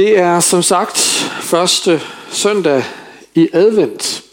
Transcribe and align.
Det 0.00 0.18
er 0.18 0.40
som 0.40 0.62
sagt 0.62 0.98
første 1.40 2.00
søndag 2.30 2.84
i 3.34 3.48
advent. 3.52 4.24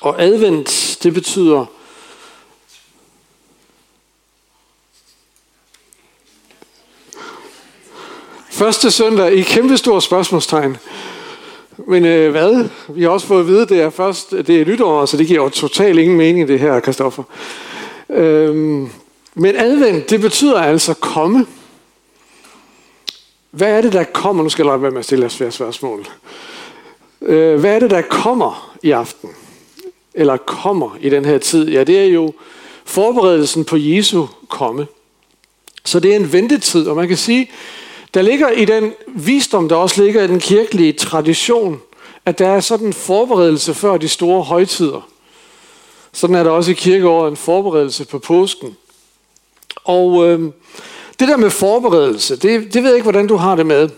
Og 0.00 0.22
advent, 0.22 0.98
det 1.02 1.14
betyder 1.14 1.66
første 8.50 8.90
søndag 8.90 9.32
i 9.32 9.42
kæmpestor 9.42 10.00
spørgsmålstegn. 10.00 10.76
Men 11.76 12.04
øh, 12.04 12.30
hvad? 12.30 12.68
Vi 12.88 13.02
har 13.02 13.10
også 13.10 13.26
fået 13.26 13.40
at 13.40 13.46
vide, 13.46 13.62
at 13.62 13.68
det 13.68 13.80
er 13.80 13.90
først, 13.90 14.30
det 14.30 14.50
er 14.50 14.64
nytår, 14.64 15.06
så 15.06 15.16
det 15.16 15.26
giver 15.26 15.42
jo 15.42 15.48
totalt 15.48 15.98
ingen 15.98 16.16
mening, 16.16 16.48
det 16.48 16.60
her, 16.60 16.80
Kristoffer. 16.80 17.22
Øhm, 18.10 18.90
men 19.34 19.56
advent, 19.56 20.10
det 20.10 20.20
betyder 20.20 20.60
altså 20.60 20.94
komme. 20.94 21.46
Hvad 23.50 23.68
er 23.68 23.80
det, 23.80 23.92
der 23.92 24.04
kommer? 24.04 24.42
Nu 24.42 24.48
skal 24.48 24.62
jeg 24.62 24.70
lade 24.70 24.82
være 24.82 24.90
med 24.90 24.98
at 24.98 25.04
stille 25.04 25.22
jer 25.22 25.28
svære 25.28 25.52
spørgsmål. 25.52 26.06
Øh, 27.22 27.60
hvad 27.60 27.74
er 27.74 27.78
det, 27.78 27.90
der 27.90 28.02
kommer 28.02 28.76
i 28.82 28.90
aften? 28.90 29.30
Eller 30.14 30.36
kommer 30.36 30.96
i 31.00 31.08
den 31.08 31.24
her 31.24 31.38
tid? 31.38 31.68
Ja, 31.68 31.84
det 31.84 31.98
er 31.98 32.04
jo 32.04 32.32
forberedelsen 32.84 33.64
på 33.64 33.76
Jesu 33.76 34.26
komme. 34.48 34.86
Så 35.84 36.00
det 36.00 36.12
er 36.12 36.16
en 36.16 36.32
ventetid, 36.32 36.88
og 36.88 36.96
man 36.96 37.08
kan 37.08 37.16
sige, 37.16 37.50
der 38.14 38.22
ligger 38.22 38.50
i 38.50 38.64
den 38.64 38.92
visdom, 39.06 39.68
der 39.68 39.76
også 39.76 40.02
ligger 40.02 40.24
i 40.24 40.26
den 40.26 40.40
kirkelige 40.40 40.92
tradition, 40.92 41.80
at 42.26 42.38
der 42.38 42.48
er 42.48 42.60
sådan 42.60 42.86
en 42.86 42.92
forberedelse 42.92 43.74
før 43.74 43.96
de 43.96 44.08
store 44.08 44.42
højtider. 44.42 45.08
Sådan 46.12 46.36
er 46.36 46.42
der 46.42 46.50
også 46.50 46.70
i 46.70 46.74
kirkeåret 46.74 47.30
en 47.30 47.36
forberedelse 47.36 48.04
på 48.04 48.18
påsken. 48.18 48.76
Og 49.84 50.28
øh, 50.28 50.50
det 51.20 51.28
der 51.28 51.36
med 51.36 51.50
forberedelse, 51.50 52.36
det, 52.36 52.74
det 52.74 52.82
ved 52.82 52.90
jeg 52.90 52.96
ikke, 52.96 53.10
hvordan 53.10 53.26
du 53.26 53.36
har 53.36 53.56
det 53.56 53.66
med. 53.66 53.88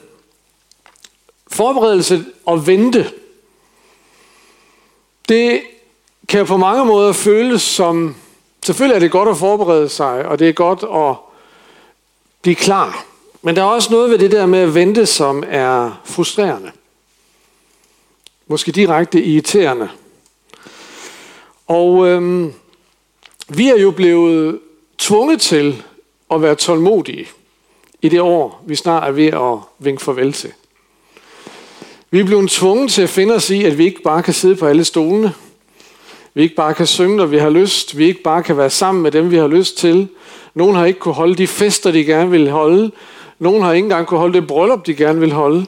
Forberedelse 1.48 2.24
og 2.46 2.66
vente, 2.66 3.10
det 5.28 5.60
kan 6.28 6.46
på 6.46 6.56
mange 6.56 6.84
måder 6.84 7.12
føles 7.12 7.62
som, 7.62 8.16
selvfølgelig 8.62 8.94
er 8.94 9.00
det 9.00 9.10
godt 9.10 9.28
at 9.28 9.36
forberede 9.36 9.88
sig, 9.88 10.24
og 10.24 10.38
det 10.38 10.48
er 10.48 10.52
godt 10.52 10.82
at 10.82 11.16
blive 12.42 12.54
klar. 12.54 13.04
Men 13.42 13.56
der 13.56 13.62
er 13.62 13.66
også 13.66 13.92
noget 13.92 14.10
ved 14.10 14.18
det 14.18 14.30
der 14.30 14.46
med 14.46 14.58
at 14.58 14.74
vente, 14.74 15.06
som 15.06 15.44
er 15.46 16.00
frustrerende. 16.04 16.72
Måske 18.46 18.72
direkte 18.72 19.24
irriterende. 19.24 19.88
Og 21.66 22.08
øhm, 22.08 22.54
vi 23.48 23.68
er 23.68 23.76
jo 23.76 23.90
blevet 23.90 24.60
tvunget 24.98 25.40
til 25.40 25.82
at 26.34 26.42
være 26.42 26.54
tålmodige 26.54 27.26
i 28.02 28.08
det 28.08 28.20
år, 28.20 28.64
vi 28.66 28.74
snart 28.74 29.08
er 29.08 29.12
ved 29.12 29.26
at 29.26 29.58
vinke 29.78 30.02
farvel 30.02 30.32
til. 30.32 30.52
Vi 32.10 32.20
er 32.20 32.24
blevet 32.24 32.50
tvunget 32.50 32.90
til 32.90 33.02
at 33.02 33.08
finde 33.08 33.34
os 33.34 33.50
i, 33.50 33.64
at 33.64 33.78
vi 33.78 33.84
ikke 33.84 34.02
bare 34.02 34.22
kan 34.22 34.34
sidde 34.34 34.56
på 34.56 34.66
alle 34.66 34.84
stolene. 34.84 35.32
Vi 36.34 36.42
ikke 36.42 36.54
bare 36.54 36.74
kan 36.74 36.86
synge, 36.86 37.16
når 37.16 37.26
vi 37.26 37.38
har 37.38 37.50
lyst. 37.50 37.98
Vi 37.98 38.04
ikke 38.04 38.22
bare 38.22 38.42
kan 38.42 38.56
være 38.56 38.70
sammen 38.70 39.02
med 39.02 39.10
dem, 39.10 39.30
vi 39.30 39.36
har 39.36 39.46
lyst 39.46 39.78
til. 39.78 40.08
Nogen 40.54 40.76
har 40.76 40.84
ikke 40.84 41.00
kunne 41.00 41.14
holde 41.14 41.34
de 41.34 41.46
fester, 41.46 41.90
de 41.90 42.04
gerne 42.04 42.30
vil 42.30 42.50
holde. 42.50 42.90
Nogen 43.38 43.62
har 43.62 43.72
ikke 43.72 43.86
engang 43.86 44.06
kunne 44.06 44.20
holde 44.20 44.34
det 44.34 44.46
bryllup, 44.46 44.86
de 44.86 44.94
gerne 44.94 45.20
vil 45.20 45.32
holde. 45.32 45.66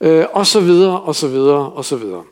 Øh, 0.00 0.24
og 0.32 0.46
så 0.46 0.60
videre, 0.60 1.00
og 1.00 1.14
så 1.14 1.28
videre, 1.28 1.70
og 1.72 1.84
så 1.84 1.96
videre. 1.96 2.22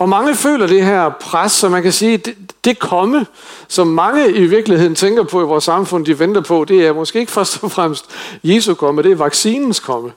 Og 0.00 0.08
mange 0.08 0.34
føler 0.34 0.66
det 0.66 0.84
her 0.84 1.10
pres, 1.20 1.52
så 1.52 1.68
man 1.68 1.82
kan 1.82 1.92
sige, 1.92 2.16
det, 2.16 2.34
det 2.64 2.78
komme, 2.78 3.26
som 3.68 3.86
mange 3.86 4.32
i 4.32 4.46
virkeligheden 4.46 4.94
tænker 4.94 5.22
på 5.22 5.40
i 5.40 5.44
vores 5.44 5.64
samfund, 5.64 6.06
de 6.06 6.18
venter 6.18 6.40
på, 6.40 6.64
det 6.68 6.86
er 6.86 6.92
måske 6.92 7.18
ikke 7.20 7.32
først 7.32 7.64
og 7.64 7.70
fremmest 7.70 8.04
Jesu 8.44 8.74
komme, 8.74 9.02
det 9.02 9.12
er 9.12 9.16
vaccinens 9.16 9.80
komme. 9.80 10.12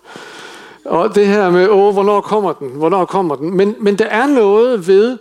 Og 0.85 1.15
det 1.15 1.27
her 1.27 1.49
med, 1.49 1.69
åh, 1.69 1.93
hvornår 1.93 2.21
kommer 2.21 2.53
den? 2.53 2.69
Hvornår 2.69 3.05
kommer 3.05 3.35
den? 3.35 3.57
Men, 3.57 3.75
men 3.79 3.95
der 3.95 4.05
er 4.05 4.27
noget 4.27 4.87
ved, 4.87 5.17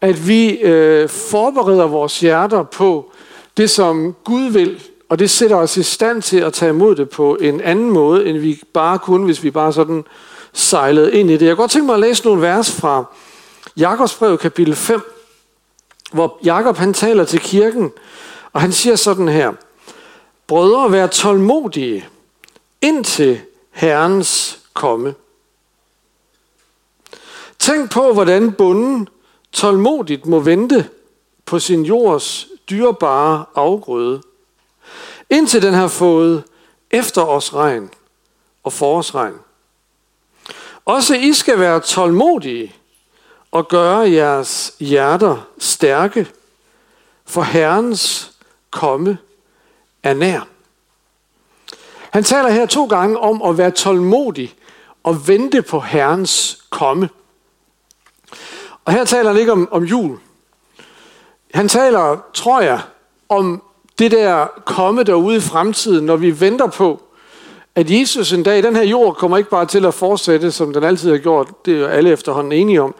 at 0.00 0.28
vi 0.28 0.50
øh, 0.50 1.08
forbereder 1.08 1.86
vores 1.86 2.20
hjerter 2.20 2.62
på 2.62 3.10
det, 3.56 3.70
som 3.70 4.14
Gud 4.24 4.50
vil, 4.50 4.82
og 5.08 5.18
det 5.18 5.30
sætter 5.30 5.56
os 5.56 5.76
i 5.76 5.82
stand 5.82 6.22
til 6.22 6.38
at 6.38 6.52
tage 6.52 6.70
imod 6.70 6.94
det 6.94 7.10
på 7.10 7.36
en 7.40 7.60
anden 7.60 7.90
måde, 7.90 8.26
end 8.26 8.38
vi 8.38 8.62
bare 8.72 8.98
kunne, 8.98 9.24
hvis 9.24 9.42
vi 9.42 9.50
bare 9.50 9.72
sådan 9.72 10.04
sejlede 10.52 11.12
ind 11.12 11.30
i 11.30 11.32
det. 11.32 11.42
Jeg 11.42 11.48
kan 11.48 11.56
godt 11.56 11.70
tænke 11.70 11.86
mig 11.86 11.94
at 11.94 12.00
læse 12.00 12.24
nogle 12.24 12.42
vers 12.42 12.80
fra 12.80 13.04
Jakobs 13.76 14.14
brev 14.14 14.38
kapitel 14.38 14.74
5, 14.74 15.00
hvor 16.12 16.38
Jakob 16.44 16.76
han 16.76 16.94
taler 16.94 17.24
til 17.24 17.40
kirken, 17.40 17.92
og 18.52 18.60
han 18.60 18.72
siger 18.72 18.96
sådan 18.96 19.28
her, 19.28 19.52
Brødre, 20.46 20.92
vær 20.92 21.06
tålmodige 21.06 22.08
indtil 22.82 23.40
Herrens 23.70 24.60
komme. 24.74 25.14
Tænk 27.58 27.90
på, 27.90 28.12
hvordan 28.12 28.52
bunden 28.52 29.08
tålmodigt 29.52 30.26
må 30.26 30.40
vente 30.40 30.88
på 31.44 31.58
sin 31.58 31.84
jords 31.84 32.46
dyrebare 32.70 33.44
afgrøde, 33.54 34.22
indtil 35.30 35.62
den 35.62 35.74
har 35.74 35.88
fået 35.88 36.44
efterårsregn 36.90 37.90
og 38.62 38.72
forårsregn. 38.72 39.34
Også 40.84 41.14
I 41.14 41.32
skal 41.32 41.58
være 41.58 41.80
tålmodige 41.80 42.74
og 43.52 43.68
gøre 43.68 44.10
jeres 44.10 44.74
hjerter 44.78 45.48
stærke, 45.58 46.28
for 47.26 47.42
Herrens 47.42 48.32
komme 48.70 49.18
er 50.02 50.14
nær. 50.14 50.40
Han 52.10 52.24
taler 52.24 52.50
her 52.50 52.66
to 52.66 52.86
gange 52.86 53.18
om 53.18 53.42
at 53.42 53.58
være 53.58 53.70
tålmodig 53.70 54.54
og 55.02 55.28
vente 55.28 55.62
på 55.62 55.80
Herrens 55.80 56.64
komme. 56.70 57.08
Og 58.84 58.92
her 58.92 59.04
taler 59.04 59.30
han 59.30 59.40
ikke 59.40 59.52
om, 59.52 59.68
om 59.72 59.84
jul. 59.84 60.18
Han 61.54 61.68
taler, 61.68 62.24
tror 62.34 62.60
jeg, 62.60 62.80
om 63.28 63.62
det 63.98 64.10
der 64.10 64.46
komme 64.64 65.02
derude 65.02 65.36
i 65.36 65.40
fremtiden, 65.40 66.06
når 66.06 66.16
vi 66.16 66.40
venter 66.40 66.66
på, 66.66 67.02
at 67.74 67.90
Jesus 67.90 68.32
en 68.32 68.42
dag, 68.42 68.62
den 68.62 68.76
her 68.76 68.82
jord 68.82 69.14
kommer 69.14 69.38
ikke 69.38 69.50
bare 69.50 69.66
til 69.66 69.86
at 69.86 69.94
fortsætte, 69.94 70.52
som 70.52 70.72
den 70.72 70.84
altid 70.84 71.10
har 71.10 71.18
gjort. 71.18 71.66
Det 71.66 71.74
er 71.74 71.78
jo 71.78 71.86
alle 71.86 72.10
efterhånden 72.10 72.52
enige 72.52 72.82
om. 72.82 72.94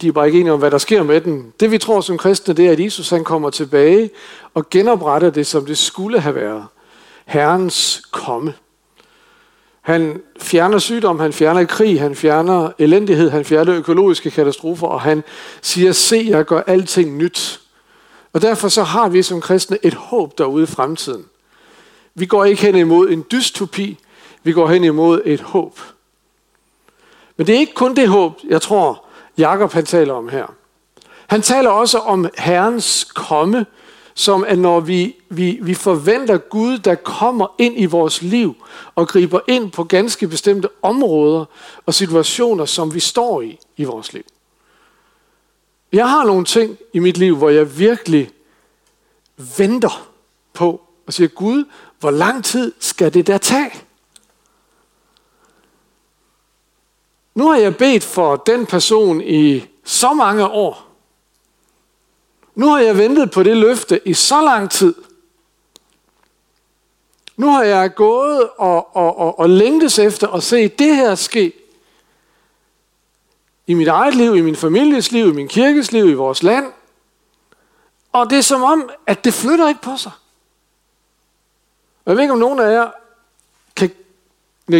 De 0.00 0.08
er 0.08 0.12
bare 0.12 0.26
ikke 0.26 0.40
enige 0.40 0.52
om, 0.52 0.58
hvad 0.58 0.70
der 0.70 0.78
sker 0.78 1.02
med 1.02 1.20
den. 1.20 1.52
Det 1.60 1.70
vi 1.70 1.78
tror 1.78 2.00
som 2.00 2.18
kristne, 2.18 2.54
det 2.54 2.66
er, 2.66 2.72
at 2.72 2.80
Jesus 2.80 3.10
han 3.10 3.24
kommer 3.24 3.50
tilbage 3.50 4.10
og 4.54 4.70
genopretter 4.70 5.30
det, 5.30 5.46
som 5.46 5.66
det 5.66 5.78
skulle 5.78 6.20
have 6.20 6.34
været. 6.34 6.64
Herrens 7.24 8.02
komme. 8.10 8.54
Han 9.80 10.20
fjerner 10.40 10.78
sygdom, 10.78 11.20
han 11.20 11.32
fjerner 11.32 11.64
krig, 11.64 12.00
han 12.00 12.14
fjerner 12.14 12.70
elendighed, 12.78 13.30
han 13.30 13.44
fjerner 13.44 13.74
økologiske 13.74 14.30
katastrofer, 14.30 14.86
og 14.86 15.00
han 15.00 15.24
siger, 15.62 15.92
se, 15.92 16.26
jeg 16.28 16.44
gør 16.44 16.60
alting 16.66 17.16
nyt. 17.16 17.60
Og 18.32 18.42
derfor 18.42 18.68
så 18.68 18.82
har 18.82 19.08
vi 19.08 19.22
som 19.22 19.40
kristne 19.40 19.78
et 19.82 19.94
håb 19.94 20.38
derude 20.38 20.62
i 20.62 20.66
fremtiden. 20.66 21.24
Vi 22.14 22.26
går 22.26 22.44
ikke 22.44 22.62
hen 22.62 22.76
imod 22.76 23.08
en 23.08 23.24
dystopi, 23.30 23.98
vi 24.42 24.52
går 24.52 24.68
hen 24.68 24.84
imod 24.84 25.20
et 25.24 25.40
håb. 25.40 25.80
Men 27.36 27.46
det 27.46 27.54
er 27.54 27.58
ikke 27.58 27.74
kun 27.74 27.96
det 27.96 28.08
håb, 28.08 28.32
jeg 28.48 28.62
tror, 28.62 29.05
Jakob 29.38 29.72
han 29.72 29.84
taler 29.84 30.14
om 30.14 30.28
her. 30.28 30.54
Han 31.26 31.42
taler 31.42 31.70
også 31.70 31.98
om 31.98 32.28
Herrens 32.38 33.04
komme, 33.04 33.66
som 34.14 34.44
at 34.44 34.58
når 34.58 34.80
vi, 34.80 35.16
vi, 35.28 35.58
vi 35.62 35.74
forventer 35.74 36.38
Gud, 36.38 36.78
der 36.78 36.94
kommer 36.94 37.46
ind 37.58 37.74
i 37.76 37.84
vores 37.84 38.22
liv 38.22 38.54
og 38.94 39.08
griber 39.08 39.40
ind 39.46 39.72
på 39.72 39.84
ganske 39.84 40.28
bestemte 40.28 40.68
områder 40.82 41.44
og 41.86 41.94
situationer, 41.94 42.64
som 42.64 42.94
vi 42.94 43.00
står 43.00 43.42
i 43.42 43.58
i 43.76 43.84
vores 43.84 44.12
liv. 44.12 44.22
Jeg 45.92 46.10
har 46.10 46.24
nogle 46.24 46.44
ting 46.44 46.76
i 46.92 46.98
mit 46.98 47.16
liv, 47.16 47.36
hvor 47.36 47.50
jeg 47.50 47.78
virkelig 47.78 48.30
venter 49.58 50.08
på 50.52 50.80
og 51.06 51.12
siger, 51.12 51.28
Gud, 51.28 51.64
hvor 52.00 52.10
lang 52.10 52.44
tid 52.44 52.72
skal 52.78 53.14
det 53.14 53.26
der 53.26 53.38
tage? 53.38 53.70
Nu 57.36 57.48
har 57.48 57.56
jeg 57.56 57.76
bedt 57.76 58.04
for 58.04 58.36
den 58.36 58.66
person 58.66 59.20
i 59.20 59.66
så 59.84 60.12
mange 60.12 60.48
år. 60.48 60.86
Nu 62.54 62.68
har 62.68 62.80
jeg 62.80 62.98
ventet 62.98 63.30
på 63.30 63.42
det 63.42 63.56
løfte 63.56 64.08
i 64.08 64.14
så 64.14 64.40
lang 64.40 64.70
tid. 64.70 64.94
Nu 67.36 67.48
har 67.50 67.62
jeg 67.62 67.94
gået 67.94 68.48
og, 68.56 68.96
og, 68.96 69.18
og, 69.18 69.38
og 69.38 69.48
længtes 69.48 69.98
efter 69.98 70.28
at 70.28 70.42
se 70.42 70.68
det 70.68 70.96
her 70.96 71.14
ske. 71.14 71.52
I 73.66 73.74
mit 73.74 73.88
eget 73.88 74.14
liv, 74.14 74.36
i 74.36 74.40
min 74.40 74.56
families 74.56 75.12
liv, 75.12 75.28
i 75.28 75.32
min 75.32 75.48
kirkes 75.48 75.92
liv, 75.92 76.08
i 76.08 76.14
vores 76.14 76.42
land. 76.42 76.72
Og 78.12 78.30
det 78.30 78.38
er 78.38 78.42
som 78.42 78.62
om, 78.62 78.90
at 79.06 79.24
det 79.24 79.34
flytter 79.34 79.68
ikke 79.68 79.82
på 79.82 79.96
sig. 79.96 80.12
Og 82.04 82.10
jeg 82.10 82.16
ved 82.16 82.22
ikke, 82.22 82.32
om 82.32 82.38
nogen 82.38 82.60
af 82.60 82.72
jer 82.72 82.90
kan 83.76 83.90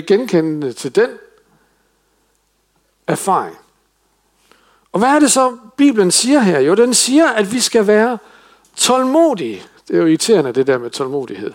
genkende 0.06 0.73
til 0.73 0.94
den 0.94 1.11
erfaring. 3.06 3.56
Og 4.93 4.99
hvad 4.99 5.08
er 5.08 5.19
det 5.19 5.32
så, 5.32 5.56
Bibelen 5.76 6.11
siger 6.11 6.41
her? 6.41 6.61
Jo, 6.61 6.75
den 6.75 6.94
siger, 6.94 7.29
at 7.29 7.53
vi 7.53 7.61
skal 7.61 7.87
være 7.87 8.19
tålmodige. 8.76 9.62
Det 9.88 9.97
er 9.97 10.00
jo 10.00 10.06
irriterende, 10.06 10.53
det 10.53 10.67
der 10.67 10.79
med 10.79 10.91
tålmodighed. 10.91 11.53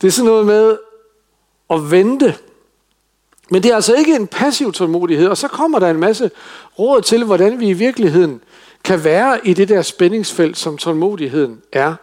Det 0.00 0.06
er 0.06 0.12
sådan 0.12 0.30
noget 0.30 0.46
med 0.46 0.78
at 1.70 1.90
vente 1.90 2.34
Men 3.50 3.62
det 3.62 3.70
er 3.70 3.74
altså 3.74 3.94
ikke 3.94 4.16
en 4.16 4.26
passiv 4.26 4.72
tålmodighed, 4.72 5.28
og 5.28 5.36
så 5.36 5.48
kommer 5.48 5.78
der 5.78 5.90
en 5.90 6.00
masse 6.00 6.30
råd 6.78 7.02
til, 7.02 7.24
hvordan 7.24 7.60
vi 7.60 7.68
i 7.68 7.72
virkeligheden 7.72 8.40
kan 8.84 9.04
være 9.04 9.46
i 9.46 9.54
det 9.54 9.68
der 9.68 9.82
spændingsfelt, 9.82 10.56
som 10.56 10.76
tålmodigheden 10.76 11.62
er. 11.72 11.94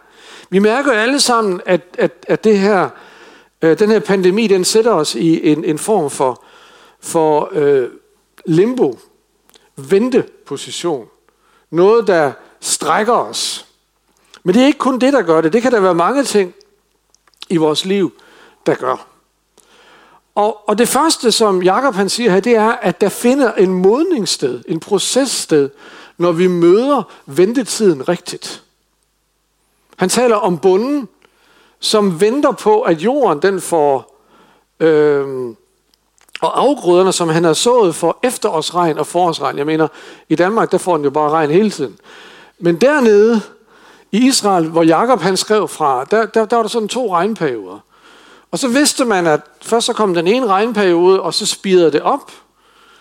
Vi 0.50 0.58
mærker 0.58 0.92
jo 0.92 0.98
alle 0.98 1.20
sammen, 1.20 1.60
at, 1.66 1.80
at, 1.98 2.12
at 2.28 2.44
det 2.44 2.58
her, 2.58 2.88
øh, 3.62 3.78
den 3.78 3.90
her 3.90 3.98
pandemi, 3.98 4.46
den 4.46 4.64
sætter 4.64 4.92
os 4.92 5.14
i 5.14 5.52
en, 5.52 5.64
en 5.64 5.78
form 5.78 6.10
for, 6.10 6.44
for 7.00 7.48
øh, 7.52 7.88
limbo, 8.48 8.98
venteposition. 9.76 11.08
Noget, 11.70 12.06
der 12.06 12.32
strækker 12.60 13.12
os. 13.12 13.66
Men 14.42 14.54
det 14.54 14.62
er 14.62 14.66
ikke 14.66 14.78
kun 14.78 14.98
det, 14.98 15.12
der 15.12 15.22
gør 15.22 15.40
det. 15.40 15.52
Det 15.52 15.62
kan 15.62 15.72
der 15.72 15.80
være 15.80 15.94
mange 15.94 16.24
ting 16.24 16.54
i 17.48 17.56
vores 17.56 17.84
liv, 17.84 18.12
der 18.66 18.74
gør. 18.74 19.06
Og, 20.34 20.68
og 20.68 20.78
det 20.78 20.88
første, 20.88 21.32
som 21.32 21.62
Jakob 21.62 21.94
han 21.94 22.08
siger 22.08 22.30
her, 22.30 22.40
det 22.40 22.56
er, 22.56 22.70
at 22.70 23.00
der 23.00 23.08
finder 23.08 23.52
en 23.52 23.74
modningssted, 23.74 24.62
en 24.68 24.80
processted, 24.80 25.70
når 26.18 26.32
vi 26.32 26.46
møder 26.46 27.02
ventetiden 27.26 28.08
rigtigt. 28.08 28.62
Han 29.96 30.08
taler 30.08 30.36
om 30.36 30.58
bunden, 30.58 31.08
som 31.80 32.20
venter 32.20 32.52
på, 32.52 32.82
at 32.82 33.00
jorden 33.00 33.42
den 33.42 33.60
får, 33.60 34.24
øh, 34.80 35.54
og 36.40 36.60
afgrøderne, 36.60 37.12
som 37.12 37.28
han 37.28 37.44
har 37.44 37.52
sået 37.52 37.94
for 37.94 38.18
efterårsregn 38.22 38.98
og 38.98 39.06
forårsregn. 39.06 39.58
Jeg 39.58 39.66
mener, 39.66 39.88
i 40.28 40.34
Danmark, 40.34 40.72
der 40.72 40.78
får 40.78 40.96
den 40.96 41.04
jo 41.04 41.10
bare 41.10 41.30
regn 41.30 41.50
hele 41.50 41.70
tiden. 41.70 41.98
Men 42.58 42.76
dernede 42.76 43.40
i 44.12 44.26
Israel, 44.26 44.68
hvor 44.68 44.82
Jakob 44.82 45.20
han 45.20 45.36
skrev 45.36 45.68
fra, 45.68 46.04
der, 46.04 46.26
der, 46.26 46.44
der 46.44 46.56
var 46.56 46.62
der 46.62 46.68
sådan 46.68 46.88
to 46.88 47.14
regnperioder. 47.14 47.78
Og 48.50 48.58
så 48.58 48.68
vidste 48.68 49.04
man, 49.04 49.26
at 49.26 49.40
først 49.62 49.86
så 49.86 49.92
kom 49.92 50.14
den 50.14 50.26
ene 50.26 50.46
regnperiode, 50.46 51.22
og 51.22 51.34
så 51.34 51.46
spirede 51.46 51.92
det 51.92 52.02
op, 52.02 52.32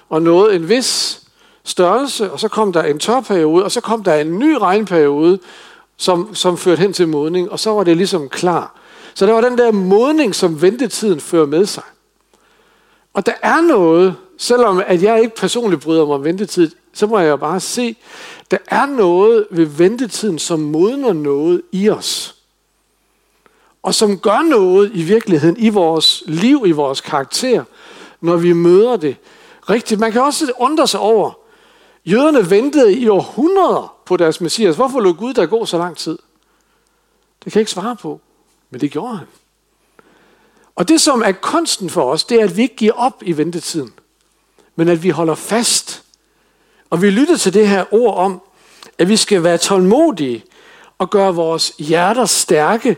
og 0.09 0.21
nåede 0.21 0.55
en 0.55 0.69
vis 0.69 1.21
størrelse, 1.63 2.31
og 2.31 2.39
så 2.39 2.47
kom 2.47 2.73
der 2.73 2.83
en 2.83 2.99
tørperiode, 2.99 3.63
og 3.63 3.71
så 3.71 3.81
kom 3.81 4.03
der 4.03 4.15
en 4.15 4.39
ny 4.39 4.53
regnperiode, 4.53 5.39
som, 5.97 6.35
som 6.35 6.57
førte 6.57 6.79
hen 6.79 6.93
til 6.93 7.07
modning, 7.07 7.51
og 7.51 7.59
så 7.59 7.73
var 7.73 7.83
det 7.83 7.97
ligesom 7.97 8.29
klar. 8.29 8.75
Så 9.13 9.25
der 9.25 9.33
var 9.33 9.41
den 9.41 9.57
der 9.57 9.71
modning, 9.71 10.35
som 10.35 10.61
ventetiden 10.61 11.19
fører 11.19 11.45
med 11.45 11.65
sig. 11.65 11.83
Og 13.17 13.25
der 13.25 13.33
er 13.41 13.61
noget, 13.61 14.15
selvom 14.37 14.81
at 14.87 15.03
jeg 15.03 15.21
ikke 15.21 15.35
personligt 15.35 15.81
bryder 15.81 16.05
mig 16.05 16.15
om 16.15 16.23
ventetid, 16.23 16.71
så 16.93 17.07
må 17.07 17.19
jeg 17.19 17.39
bare 17.39 17.59
se, 17.59 17.97
der 18.51 18.57
er 18.67 18.85
noget 18.85 19.47
ved 19.51 19.65
ventetiden, 19.65 20.39
som 20.39 20.59
modner 20.59 21.13
noget 21.13 21.61
i 21.71 21.89
os. 21.89 22.35
Og 23.83 23.93
som 23.93 24.19
gør 24.19 24.41
noget 24.41 24.91
i 24.93 25.03
virkeligheden 25.03 25.57
i 25.57 25.69
vores 25.69 26.23
liv, 26.25 26.63
i 26.65 26.71
vores 26.71 27.01
karakter, 27.01 27.63
når 28.21 28.37
vi 28.37 28.53
møder 28.53 28.97
det 28.97 29.15
rigtigt. 29.69 29.99
Man 29.99 30.11
kan 30.11 30.21
også 30.21 30.51
undre 30.59 30.87
sig 30.87 30.99
over, 30.99 31.31
jøderne 32.05 32.49
ventede 32.49 32.93
i 32.97 33.07
århundreder 33.07 33.95
på 34.05 34.17
deres 34.17 34.41
messias. 34.41 34.75
Hvorfor 34.75 34.99
lå 34.99 35.13
Gud 35.13 35.33
der 35.33 35.45
gå 35.45 35.65
så 35.65 35.77
lang 35.77 35.97
tid? 35.97 36.17
Det 37.43 37.51
kan 37.51 37.59
jeg 37.59 37.61
ikke 37.61 37.71
svare 37.71 37.95
på, 37.95 38.21
men 38.69 38.81
det 38.81 38.91
gjorde 38.91 39.17
han. 39.17 39.27
Og 40.77 40.87
det, 40.87 41.01
som 41.01 41.21
er 41.25 41.31
kunsten 41.31 41.89
for 41.89 42.11
os, 42.11 42.23
det 42.23 42.39
er, 42.39 42.43
at 42.43 42.57
vi 42.57 42.61
ikke 42.61 42.75
giver 42.75 42.93
op 42.93 43.23
i 43.25 43.37
ventetiden, 43.37 43.93
men 44.75 44.89
at 44.89 45.03
vi 45.03 45.09
holder 45.09 45.35
fast. 45.35 46.03
Og 46.89 47.01
vi 47.01 47.09
lytter 47.09 47.37
til 47.37 47.53
det 47.53 47.67
her 47.67 47.85
ord 47.91 48.17
om, 48.17 48.41
at 48.97 49.09
vi 49.09 49.17
skal 49.17 49.43
være 49.43 49.57
tålmodige 49.57 50.43
og 50.97 51.09
gøre 51.09 51.35
vores 51.35 51.73
hjerter 51.77 52.25
stærke, 52.25 52.97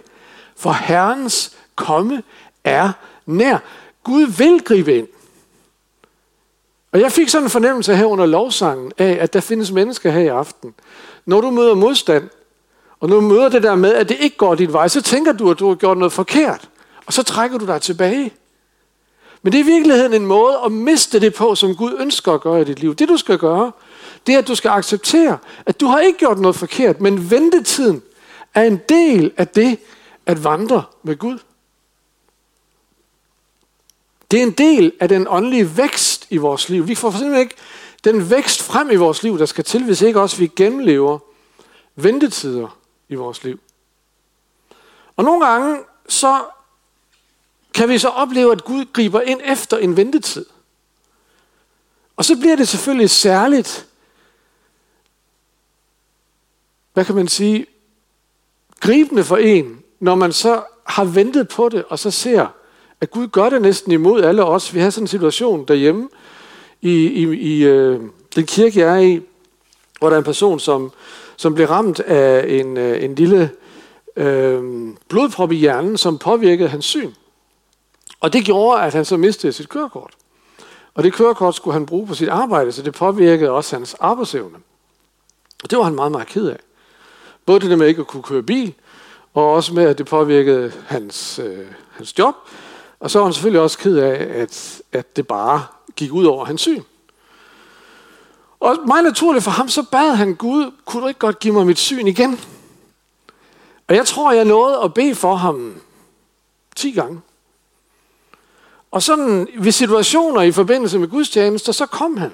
for 0.56 0.72
Herrens 0.72 1.58
komme 1.76 2.24
er 2.64 2.92
nær. 3.26 3.58
Gud 4.04 4.28
vil 4.28 4.62
gribe 4.62 4.98
ind. 4.98 5.08
Og 6.92 7.00
jeg 7.00 7.12
fik 7.12 7.30
sådan 7.30 7.46
en 7.46 7.52
fornemmelse 7.52 7.96
her 7.96 8.06
under 8.06 8.26
lovsangen 8.26 8.92
af, 8.98 9.18
at 9.22 9.34
der 9.34 9.40
findes 9.40 9.72
mennesker 9.72 10.12
her 10.12 10.22
i 10.22 10.28
aften. 10.28 10.74
Når 11.26 11.42
du 11.42 11.52
møder 11.52 11.76
modstand, 11.76 12.30
og 13.00 13.10
når 13.10 13.16
du 13.16 13.22
møder 13.22 13.50
det 13.50 13.64
der 13.64 13.76
med, 13.76 13.94
at 13.94 14.10
det 14.10 14.18
ikke 14.20 14.38
går 14.38 14.56
dit 14.56 14.74
vej, 14.74 14.88
så 14.88 15.02
tænker 15.02 15.32
du, 15.32 15.52
at 15.52 15.60
du 15.60 15.68
har 15.68 15.76
gjort 15.76 15.98
noget 15.98 16.14
forkert. 16.14 16.70
Og 17.10 17.14
så 17.14 17.24
trækker 17.24 17.58
du 17.58 17.66
dig 17.66 17.82
tilbage. 17.82 18.34
Men 19.42 19.54
det 19.54 19.60
er 19.60 19.64
i 19.64 19.68
virkeligheden 19.68 20.14
en 20.14 20.26
måde 20.26 20.60
at 20.66 20.72
miste 20.72 21.20
det 21.20 21.34
på, 21.34 21.56
som 21.56 21.76
Gud 21.76 21.96
ønsker 22.00 22.34
at 22.34 22.42
gøre 22.42 22.62
i 22.62 22.64
dit 22.64 22.80
liv. 22.80 22.96
Det 22.96 23.10
du 23.10 23.18
skal 23.18 23.38
gøre, 23.38 23.72
det 24.28 24.36
er, 24.36 24.40
at 24.40 24.48
du 24.48 24.56
skal 24.56 24.70
acceptere, 24.70 25.38
at 25.66 25.80
du 25.80 25.86
har 25.86 26.00
ikke 26.00 26.20
gjort 26.20 26.40
noget 26.40 26.56
forkert, 26.56 27.02
men 27.02 27.32
ventetiden 27.32 28.02
er 28.54 28.64
en 28.64 28.82
del 28.90 29.32
af 29.38 29.48
det 29.48 29.80
at 30.26 30.44
vandre 30.44 30.84
med 31.04 31.16
Gud. 31.16 31.40
Det 34.32 34.40
er 34.40 34.44
en 34.44 34.52
del 34.52 34.94
af 35.00 35.10
den 35.10 35.28
åndelige 35.30 35.78
vækst 35.78 36.28
i 36.30 36.38
vores 36.38 36.70
liv. 36.70 36.88
Vi 36.88 36.96
får 36.96 37.12
simpelthen 37.12 37.42
ikke 37.42 37.56
den 38.04 38.30
vækst 38.30 38.64
frem 38.64 38.92
i 38.92 38.96
vores 38.96 39.24
liv, 39.24 39.40
der 39.40 39.46
skal 39.46 39.64
til, 39.64 39.84
hvis 39.84 40.02
ikke 40.02 40.22
også 40.22 40.38
vi 40.38 40.52
gennemlever 40.56 41.20
ventetider 41.96 42.78
i 43.10 43.16
vores 43.16 43.44
liv. 43.44 43.60
Og 45.16 45.24
nogle 45.24 45.46
gange 45.46 45.78
så 46.08 46.42
kan 47.74 47.90
vi 47.90 47.98
så 47.98 48.08
opleve, 48.08 48.52
at 48.52 48.64
Gud 48.64 48.86
griber 48.94 49.22
ind 49.22 49.42
efter 49.46 49.78
en 49.78 49.98
ventetid. 49.98 50.46
Og 52.16 52.26
så 52.26 52.36
bliver 52.36 52.56
det 52.56 52.68
selvfølgelig 52.68 53.10
særligt, 53.10 53.88
hvad 56.94 57.06
kan 57.06 57.16
man 57.16 57.28
sige, 57.28 57.66
gribende 58.80 59.24
for 59.24 59.38
en, 59.38 59.80
når 60.00 60.16
man 60.16 60.32
så 60.32 60.64
har 60.84 61.04
ventet 61.04 61.48
på 61.48 61.70
det, 61.70 61.84
og 61.90 62.00
så 62.00 62.12
ser, 62.12 62.48
at 63.02 63.12
Gud 63.12 63.28
gør 63.28 63.50
det 63.50 63.62
næsten 63.62 63.92
imod 63.92 64.24
alle 64.24 64.44
os. 64.44 64.74
Vi 64.74 64.80
har 64.80 64.90
sådan 64.90 65.04
en 65.04 65.08
situation 65.08 65.66
derhjemme 65.66 66.10
i, 66.82 66.92
i, 66.92 67.24
i 67.24 67.66
øh, 67.66 68.02
den 68.36 68.46
kirke, 68.46 68.80
jeg 68.80 68.96
er 68.96 69.00
i, 69.00 69.22
hvor 70.00 70.10
der 70.10 70.16
er 70.16 70.20
en 70.20 70.24
person, 70.24 70.60
som, 70.60 70.92
som 71.38 71.56
blev 71.56 71.68
ramt 71.68 72.00
af 72.00 72.46
en, 72.48 72.78
øh, 72.78 73.04
en 73.04 73.16
lille 73.16 73.52
øh, 74.16 74.88
blodprop 75.08 75.52
i 75.52 75.56
hjernen, 75.56 75.98
som 75.98 76.18
påvirkede 76.18 76.70
hans 76.70 76.86
syn. 76.86 77.12
Og 78.20 78.34
det 78.34 78.46
gjorde, 78.46 78.82
at 78.82 78.94
han 78.94 79.06
så 79.06 79.18
mistede 79.18 79.54
sit 79.54 79.70
kørekort. 79.70 80.14
Og 80.94 81.04
det 81.04 81.14
kørekort 81.14 81.56
skulle 81.56 81.74
han 81.74 81.86
bruge 81.86 82.08
på 82.08 82.14
sit 82.14 82.30
arbejde, 82.30 82.72
så 82.72 82.82
det 82.82 82.94
påvirkede 82.94 83.52
også 83.52 83.76
hans 83.76 83.94
arbejdsevne. 83.94 84.58
Og 85.64 85.70
det 85.70 85.78
var 85.78 85.84
han 85.84 85.96
meget, 85.96 86.12
meget 86.12 86.28
ked 86.28 86.48
af. 86.48 86.60
Både 87.46 87.70
det 87.70 87.78
med 87.78 87.88
ikke 87.88 88.02
at 88.02 88.08
kunne 88.08 88.24
køre 88.24 88.44
bil, 88.44 88.74
og 89.34 89.54
også 89.54 89.74
med, 89.74 89.84
at 89.84 89.98
det 89.98 90.06
påvirkede 90.06 90.72
hans, 90.88 91.40
øh, 91.40 91.68
hans 91.92 92.20
job. 92.20 92.36
Og 93.00 93.12
så 93.12 93.20
var 93.20 93.26
han 93.26 93.34
selvfølgelig 93.34 93.62
også 93.62 93.78
ked 93.78 93.98
af, 93.98 94.42
at, 94.42 94.82
at 94.92 95.16
det 95.16 95.28
bare 95.28 95.66
gik 95.96 96.12
ud 96.14 96.26
over 96.26 96.46
hans 96.46 96.62
syn. 96.62 96.84
Og 98.60 98.78
meget 98.88 99.04
naturligt 99.04 99.44
for 99.44 99.52
ham, 99.52 99.70
så 99.70 99.84
bad 99.92 100.16
han 100.16 100.36
Gud, 100.36 100.72
kunne 100.86 101.04
du 101.04 101.08
ikke 101.08 101.20
godt 101.20 101.40
give 101.40 101.54
mig 101.54 101.66
mit 101.66 101.80
syn 101.80 102.08
igen? 102.08 102.40
Og 103.88 103.96
jeg 103.96 104.06
tror, 104.06 104.32
jeg 104.32 104.46
nåede 104.46 104.82
at 104.84 104.94
bede 104.94 105.16
for 105.16 105.36
ham 105.36 105.82
10 106.76 106.92
gange. 106.92 107.22
Og 108.92 109.04
sådan 109.04 109.48
ved 109.58 109.72
situationer 109.72 110.42
i 110.42 110.52
forbindelse 110.52 111.00
med 111.00 111.08
gudstjenester, 111.08 111.72
så 111.72 111.86
kom 111.86 112.18
han. 112.18 112.32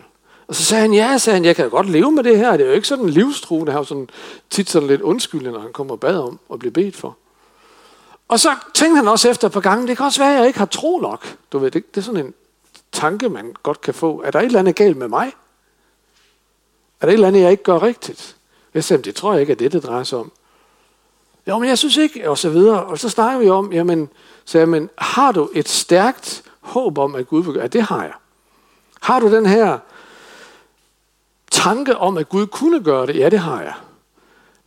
Og 0.48 0.56
så 0.56 0.64
sagde 0.64 0.82
han, 0.82 0.94
ja, 0.94 1.18
sagde 1.18 1.36
han, 1.36 1.46
jeg 1.46 1.56
kan 1.56 1.70
godt 1.70 1.90
leve 1.90 2.12
med 2.12 2.24
det 2.24 2.38
her. 2.38 2.52
Det 2.52 2.62
er 2.62 2.68
jo 2.68 2.76
ikke 2.76 2.88
sådan 2.88 3.10
livstruende. 3.10 3.72
Han 3.72 3.78
var 3.80 3.84
sådan, 3.84 4.10
tit 4.50 4.70
sådan 4.70 4.88
lidt 4.88 5.02
undskyldende, 5.02 5.52
når 5.52 5.60
han 5.60 5.74
kommer 5.74 5.94
og 5.94 6.00
bad 6.00 6.18
om 6.18 6.40
og 6.50 6.60
bliver 6.60 6.72
bedt 6.72 6.96
for. 6.96 7.18
Og 8.28 8.40
så 8.40 8.50
tænkte 8.74 8.96
han 8.96 9.08
også 9.08 9.30
efter 9.30 9.48
et 9.48 9.54
par 9.54 9.60
gange, 9.60 9.88
det 9.88 9.98
kan 9.98 10.06
også 10.06 10.22
være, 10.22 10.34
at 10.34 10.40
jeg 10.40 10.48
ikke 10.48 10.60
har 10.60 10.66
tro 10.66 11.00
nok. 11.00 11.38
Du 11.52 11.60
ved, 11.60 11.72
det, 11.72 11.96
det 11.96 12.02
er 12.02 12.06
sådan 12.06 12.26
en 12.26 12.34
tanke, 12.92 13.30
man 13.30 13.56
godt 13.64 13.82
kan 13.82 13.94
få. 13.94 14.22
Er 14.26 14.32
der 14.32 14.40
et 14.40 14.46
eller 14.46 14.60
andet 14.60 14.76
galt 14.76 14.98
med 14.98 15.08
mig? 15.08 15.34
Er 17.02 17.06
der 17.06 17.08
et 17.08 17.14
eller 17.14 17.28
andet, 17.28 17.42
jeg 17.42 17.52
ikke 17.52 17.64
gør 17.64 17.84
rigtigt? 17.84 18.36
Jeg 18.74 18.84
sagde, 18.84 19.04
det 19.04 19.16
tror 19.16 19.32
jeg 19.32 19.42
ikke 19.42 19.52
er 19.52 19.58
det, 19.58 19.72
det 19.72 19.84
drejer 19.84 20.04
sig 20.04 20.20
om. 20.20 20.32
Jo, 21.48 21.58
men 21.58 21.70
jeg 21.70 21.78
synes 21.78 21.98
ikke, 21.98 22.30
og 22.30 22.38
så 22.38 22.50
videre. 22.50 22.84
Og 22.84 23.00
så 23.00 23.10
snakker 23.10 23.40
vi 23.40 23.50
om, 23.50 23.74
jamen, 23.74 24.10
så 24.46 24.58
jeg, 24.58 24.70
men 24.70 24.90
har 24.98 25.32
du 25.32 25.50
et 25.54 25.70
stærkt 25.70 26.44
håb 26.60 26.98
om, 26.98 27.16
at 27.16 27.28
Gud 27.28 27.44
vil 27.44 27.54
gøre? 27.54 27.62
Ja, 27.62 27.68
det 27.68 27.82
har 27.82 28.04
jeg. 28.04 28.14
Har 29.02 29.20
du 29.20 29.36
den 29.36 29.46
her 29.46 29.78
tanke 31.52 31.98
om, 31.98 32.18
at 32.18 32.30
Gud 32.30 32.48
kunne 32.48 32.84
gøre 32.84 33.08
det? 33.08 33.16
Ja, 33.16 33.30
det 33.30 33.40
har 33.40 33.62
jeg. 33.62 33.74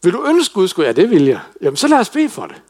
Vil 0.02 0.12
du 0.12 0.24
ønske 0.24 0.54
Gud 0.54 0.68
skulle? 0.68 0.86
Ja, 0.86 0.92
det 0.92 1.10
vil 1.10 1.24
jeg. 1.24 1.40
Jamen, 1.62 1.76
så 1.76 1.88
lad 1.88 1.98
os 1.98 2.10
bede 2.10 2.28
for 2.28 2.46
det. 2.46 2.62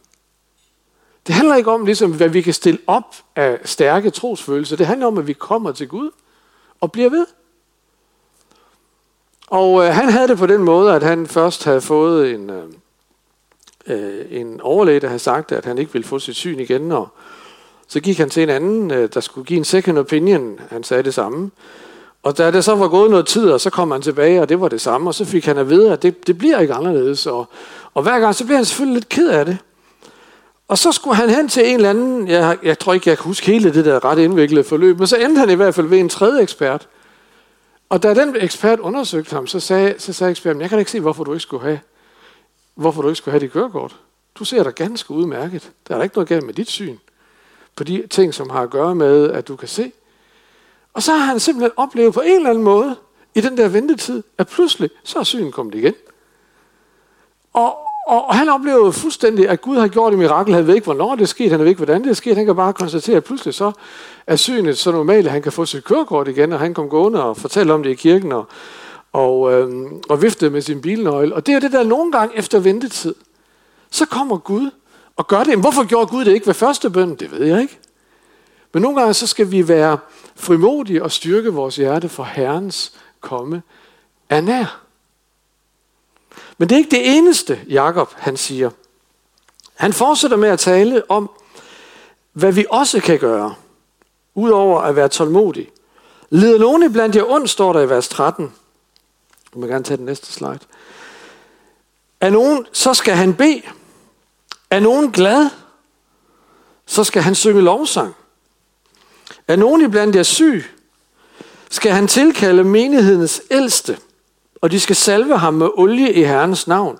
Det 1.27 1.35
handler 1.35 1.55
ikke 1.55 1.71
om, 1.71 1.85
ligesom, 1.85 2.13
hvad 2.13 2.29
vi 2.29 2.43
kan 2.43 2.55
stille 2.55 2.81
op 2.87 3.17
af 3.37 3.59
stærke 3.65 4.11
trosfølelser. 4.11 4.77
Det 4.77 4.87
handler 4.87 5.07
om, 5.07 5.19
at 5.19 5.27
vi 5.27 5.33
kommer 5.33 5.73
til 5.73 5.89
Gud 5.89 6.11
og 6.81 6.93
bliver 6.93 7.11
ved. 7.11 7.27
Og 9.47 9.85
øh, 9.85 9.95
han 9.95 10.09
havde 10.09 10.29
det 10.29 10.39
på 10.39 10.47
den 10.47 10.63
måde, 10.63 10.95
at 10.95 11.03
han 11.03 11.27
først 11.27 11.65
havde 11.65 11.81
fået 11.81 12.35
en, 12.35 12.51
øh, 12.51 12.73
øh, 13.89 14.25
en 14.31 14.61
overlæge, 14.61 15.01
der 15.01 15.07
havde 15.07 15.19
sagt, 15.19 15.53
at 15.53 15.65
han 15.65 15.79
ikke 15.79 15.93
ville 15.93 16.09
få 16.09 16.19
sit 16.19 16.37
syn 16.37 16.61
igen. 16.61 16.93
Og 16.93 17.09
så 17.89 18.01
gik 18.01 18.19
han 18.19 18.31
til 18.31 18.43
en 18.43 18.49
anden, 18.49 18.91
øh, 18.91 19.09
der 19.15 19.21
skulle 19.21 19.45
give 19.45 19.59
en 19.59 19.65
second 19.65 19.99
opinion. 19.99 20.61
Han 20.71 20.85
sagde 20.85 21.03
det 21.03 21.15
samme. 21.15 21.51
Og 22.23 22.39
da 22.39 22.51
det 22.51 22.65
så 22.65 22.75
var 22.75 22.89
gået 22.89 23.11
noget 23.11 23.27
tid, 23.27 23.51
og 23.51 23.61
så 23.61 23.71
kom 23.71 23.91
han 23.91 24.03
tilbage, 24.03 24.43
og 24.43 24.49
det 24.49 24.61
var 24.61 24.69
det 24.69 24.81
samme, 24.81 25.11
og 25.11 25.15
så 25.15 25.25
fik 25.25 25.47
han 25.47 25.59
at 25.59 25.71
vide, 25.71 25.93
at 25.93 26.03
det, 26.03 26.27
det 26.27 26.39
bliver 26.39 26.61
ikke 26.61 26.75
anderledes. 26.75 27.27
Og, 27.27 27.49
og 27.95 28.03
hver 28.03 28.21
gang, 28.21 28.35
så 28.35 28.45
blev 28.45 28.57
han 28.57 28.65
selvfølgelig 28.65 28.95
lidt 28.95 29.09
ked 29.09 29.29
af 29.29 29.47
det. 29.47 29.59
Og 30.69 30.79
så 30.79 30.93
skulle 30.93 31.17
han 31.17 31.31
hen 31.31 31.49
til 31.49 31.69
en 31.69 31.75
eller 31.75 31.91
anden, 31.91 32.29
jeg, 32.29 32.59
jeg 32.63 32.79
tror 32.79 32.93
ikke, 32.93 33.11
jeg 33.11 33.19
kan 33.19 33.25
huske 33.25 33.47
hele 33.47 33.75
det 33.75 33.85
der 33.85 34.05
ret 34.05 34.19
indviklede 34.19 34.65
forløb, 34.65 34.99
men 34.99 35.07
så 35.07 35.17
endte 35.17 35.39
han 35.39 35.51
i 35.51 35.55
hvert 35.55 35.75
fald 35.75 35.87
ved 35.87 35.99
en 35.99 36.09
tredje 36.09 36.43
ekspert. 36.43 36.89
Og 37.89 38.03
da 38.03 38.15
den 38.15 38.37
ekspert 38.41 38.79
undersøgte 38.79 39.35
ham, 39.35 39.47
så 39.47 39.61
sagde, 39.61 39.95
så 39.99 40.13
sagde 40.13 40.31
eksperten, 40.31 40.63
jeg 40.63 40.71
kan 40.71 40.79
ikke 40.79 40.91
se, 40.91 41.01
hvorfor 41.01 41.25
du 41.25 41.33
ikke 41.33 41.43
skulle 41.43 41.63
have, 41.63 41.81
hvorfor 42.79 43.03
du 43.03 43.09
ikke 43.09 43.17
skulle 43.17 43.33
have 43.33 43.41
dit 43.41 43.53
kørekort. 43.53 43.97
Du 44.35 44.45
ser 44.45 44.63
dig 44.63 44.75
ganske 44.75 45.11
udmærket. 45.11 45.71
Der 45.89 45.95
er 45.95 45.99
der 45.99 46.03
ikke 46.03 46.17
noget 46.17 46.29
galt 46.29 46.47
med 46.47 46.55
dit 46.55 46.69
syn 46.69 46.97
på 47.77 47.85
de 47.85 48.07
ting, 48.11 48.35
som 48.35 48.51
har 48.51 48.63
at 48.63 48.71
gøre 48.71 48.95
med, 48.95 49.31
at 49.31 49.49
du 49.49 49.57
kan 49.57 49.69
se. 49.69 49.93
Og 50.95 51.03
så 51.03 51.13
har 51.13 51.27
han 51.27 51.41
simpelthen 51.41 51.71
oplevet 51.77 52.15
på 52.15 52.21
en 52.21 52.37
eller 52.37 52.51
anden 52.51 52.65
måde, 52.65 52.97
i 53.35 53.41
den 53.41 53.57
der 53.57 53.69
ventetid, 53.69 54.23
at 54.39 54.49
pludselig, 54.49 54.91
så 55.05 55.19
er 55.19 55.23
synen 55.23 55.53
kommet 55.53 55.75
igen. 55.75 55.95
Og, 57.53 57.79
og, 58.07 58.25
og 58.25 58.35
han 58.35 58.49
oplevede 58.49 58.93
fuldstændig, 58.93 59.49
at 59.49 59.61
Gud 59.61 59.77
har 59.77 59.89
gjort 59.89 60.13
et 60.13 60.19
mirakel. 60.19 60.55
Han 60.55 60.67
ved 60.67 60.75
ikke, 60.75 60.85
hvornår 60.85 61.15
det 61.15 61.23
er 61.23 61.27
sket, 61.27 61.51
han 61.51 61.61
ved 61.61 61.67
ikke, 61.67 61.79
hvordan 61.79 62.03
det 62.03 62.11
er 62.11 62.15
sket. 62.15 62.37
Han 62.37 62.47
kan 62.47 62.57
bare 62.57 62.73
konstatere, 62.73 63.17
at 63.17 63.25
pludselig 63.25 63.55
så 63.55 63.73
er 64.27 64.37
synet 64.37 64.79
så 64.79 64.93
normalt, 64.93 65.27
at 65.27 65.33
han 65.33 65.43
kan 65.43 65.53
få 65.53 65.67
sit 65.67 65.85
kørekort 65.85 66.29
igen, 66.29 66.53
og 66.53 66.59
han 66.59 66.75
kom 66.75 66.89
gående 66.89 67.25
og 67.25 67.37
fortælle 67.37 67.73
om 67.73 67.83
det 67.83 67.91
i 67.91 67.95
kirken, 67.95 68.33
og, 68.33 68.47
og, 69.13 69.53
øh, 69.53 69.93
og 70.09 70.23
viftede 70.23 70.51
med 70.51 70.63
sin 70.63 70.81
bilnøgle. 70.81 71.35
Og 71.35 71.47
det 71.47 71.55
er 71.55 71.61
det 71.61 71.73
der 71.73 71.83
nogle 71.83 72.13
gange 72.13 72.37
efter 72.37 72.59
ventetid. 72.59 73.15
Så 73.91 74.07
kommer 74.07 74.39
Gud 74.39 74.71
og 75.17 75.27
gør 75.27 75.39
det. 75.39 75.49
Men 75.49 75.61
hvorfor 75.61 75.85
gjorde 75.85 76.07
Gud 76.07 76.25
det 76.25 76.33
ikke 76.33 76.47
ved 76.47 76.55
første 76.55 76.91
bøn? 76.91 77.15
Det 77.15 77.31
ved 77.31 77.47
jeg 77.47 77.61
ikke. 77.61 77.79
Men 78.73 78.83
nogle 78.83 79.01
gange 79.01 79.15
så 79.15 79.27
skal 79.27 79.51
vi 79.51 79.69
være 79.69 79.99
frimodige 80.37 81.03
og 81.03 81.13
styrke 81.13 81.53
vores 81.53 81.77
hjerte 81.77 82.09
for 82.09 82.25
Herrens 82.25 82.93
komme 83.21 83.63
er 84.29 84.41
nær. 84.41 84.81
Men 86.59 86.69
det 86.69 86.75
er 86.75 86.79
ikke 86.79 86.91
det 86.91 87.17
eneste, 87.17 87.61
Jakob 87.69 88.13
han 88.17 88.37
siger. 88.37 88.71
Han 89.75 89.93
fortsætter 89.93 90.37
med 90.37 90.49
at 90.49 90.59
tale 90.59 91.03
om, 91.11 91.31
hvad 92.33 92.53
vi 92.53 92.67
også 92.71 93.01
kan 93.01 93.19
gøre, 93.19 93.55
udover 94.35 94.81
at 94.81 94.97
være 94.97 95.09
tålmodig. 95.09 95.69
Lider 96.31 96.59
nogen 96.59 96.93
blandt 96.93 97.17
jer 97.17 97.25
ondt, 97.25 97.51
står 97.51 97.73
der 97.73 97.81
i 97.81 97.89
vers 97.89 98.09
13. 98.09 98.53
Du 99.55 99.59
må 99.59 99.67
gerne 99.67 99.85
tage 99.85 99.97
den 99.97 100.07
næste 100.07 100.33
slide. 100.33 100.59
Er 102.21 102.31
nogen, 102.31 102.67
så 102.73 102.95
skal 102.95 103.15
han 103.15 103.35
bede. 103.35 103.63
Er 104.71 104.81
nogen 104.81 105.13
glad, 105.13 105.51
så 106.87 107.05
skal 107.05 107.23
han 107.23 107.35
synge 107.35 107.63
lovsang. 107.63 108.15
Er 109.49 109.57
nogen 109.57 109.83
iblandt 109.83 110.17
jer 110.17 110.23
syg, 110.23 110.65
skal 111.71 111.93
han 111.93 112.09
tilkalde 112.09 112.65
menighedens 112.65 113.43
ældste, 113.51 113.99
og 114.61 114.71
de 114.71 114.81
skal 114.81 114.97
salve 114.97 115.39
ham 115.39 115.55
med 115.55 115.69
olie 115.75 116.13
i 116.13 116.23
Herrens 116.23 116.67
navn, 116.67 116.99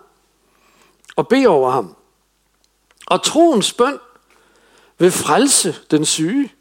og 1.17 1.29
bede 1.29 1.47
over 1.47 1.71
ham. 1.71 1.97
Og 3.07 3.23
troens 3.23 3.73
bøn 3.73 3.99
vil 4.99 5.11
frelse 5.11 5.77
den 5.91 6.05
syge, 6.05 6.53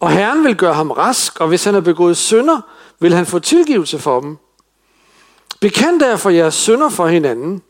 og 0.00 0.10
Herren 0.10 0.44
vil 0.44 0.56
gøre 0.56 0.74
ham 0.74 0.90
rask, 0.90 1.40
og 1.40 1.48
hvis 1.48 1.64
han 1.64 1.74
har 1.74 1.80
begået 1.80 2.16
synder, 2.16 2.60
vil 2.98 3.14
han 3.14 3.26
få 3.26 3.38
tilgivelse 3.38 3.98
for 3.98 4.20
dem. 4.20 4.38
Bekend 5.60 6.00
derfor 6.00 6.30
jeres 6.30 6.54
synder 6.54 6.88
for 6.88 7.06
hinanden, 7.06 7.62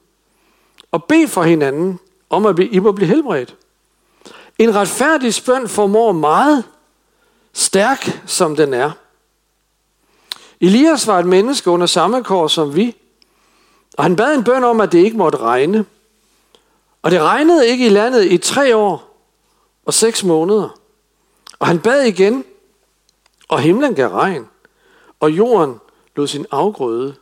og 0.93 1.05
bed 1.05 1.29
for 1.29 1.43
hinanden, 1.43 2.01
om 2.31 2.47
at 2.47 2.59
I 2.59 2.79
må 2.79 2.93
blive 2.93 3.09
helbredt. 3.09 3.57
En 4.59 4.75
retfærdig 4.75 5.35
spøn 5.35 5.69
formår 5.69 6.13
meget, 6.13 6.65
stærk 7.53 8.23
som 8.27 8.57
den 8.57 8.75
er. 8.75 8.91
Elias 10.61 11.07
var 11.07 11.19
et 11.19 11.27
menneske 11.27 11.71
under 11.71 11.87
samme 11.87 12.25
kår 12.25 12.49
som 12.49 12.77
vi, 12.77 12.97
og 13.97 14.05
han 14.05 14.17
bad 14.17 14.35
en 14.35 14.45
bøn 14.45 14.65
om, 14.65 14.81
at 14.81 14.93
det 14.93 14.99
ikke 14.99 15.17
måtte 15.17 15.39
regne. 15.39 15.85
Og 17.03 17.11
det 17.11 17.21
regnede 17.21 17.69
ikke 17.69 17.87
i 17.87 17.89
landet 17.89 18.33
i 18.33 18.39
tre 18.39 18.77
år 18.77 19.23
og 19.85 19.95
seks 19.95 20.25
måneder. 20.25 20.69
Og 21.59 21.67
han 21.67 21.81
bad 21.81 22.03
igen, 22.03 22.45
og 23.49 23.61
himlen 23.61 23.95
gav 23.95 24.09
regn, 24.09 24.49
og 25.21 25.31
jorden 25.31 25.81
lod 26.17 26.27
sin 26.27 26.47
afgrøde 26.51 27.15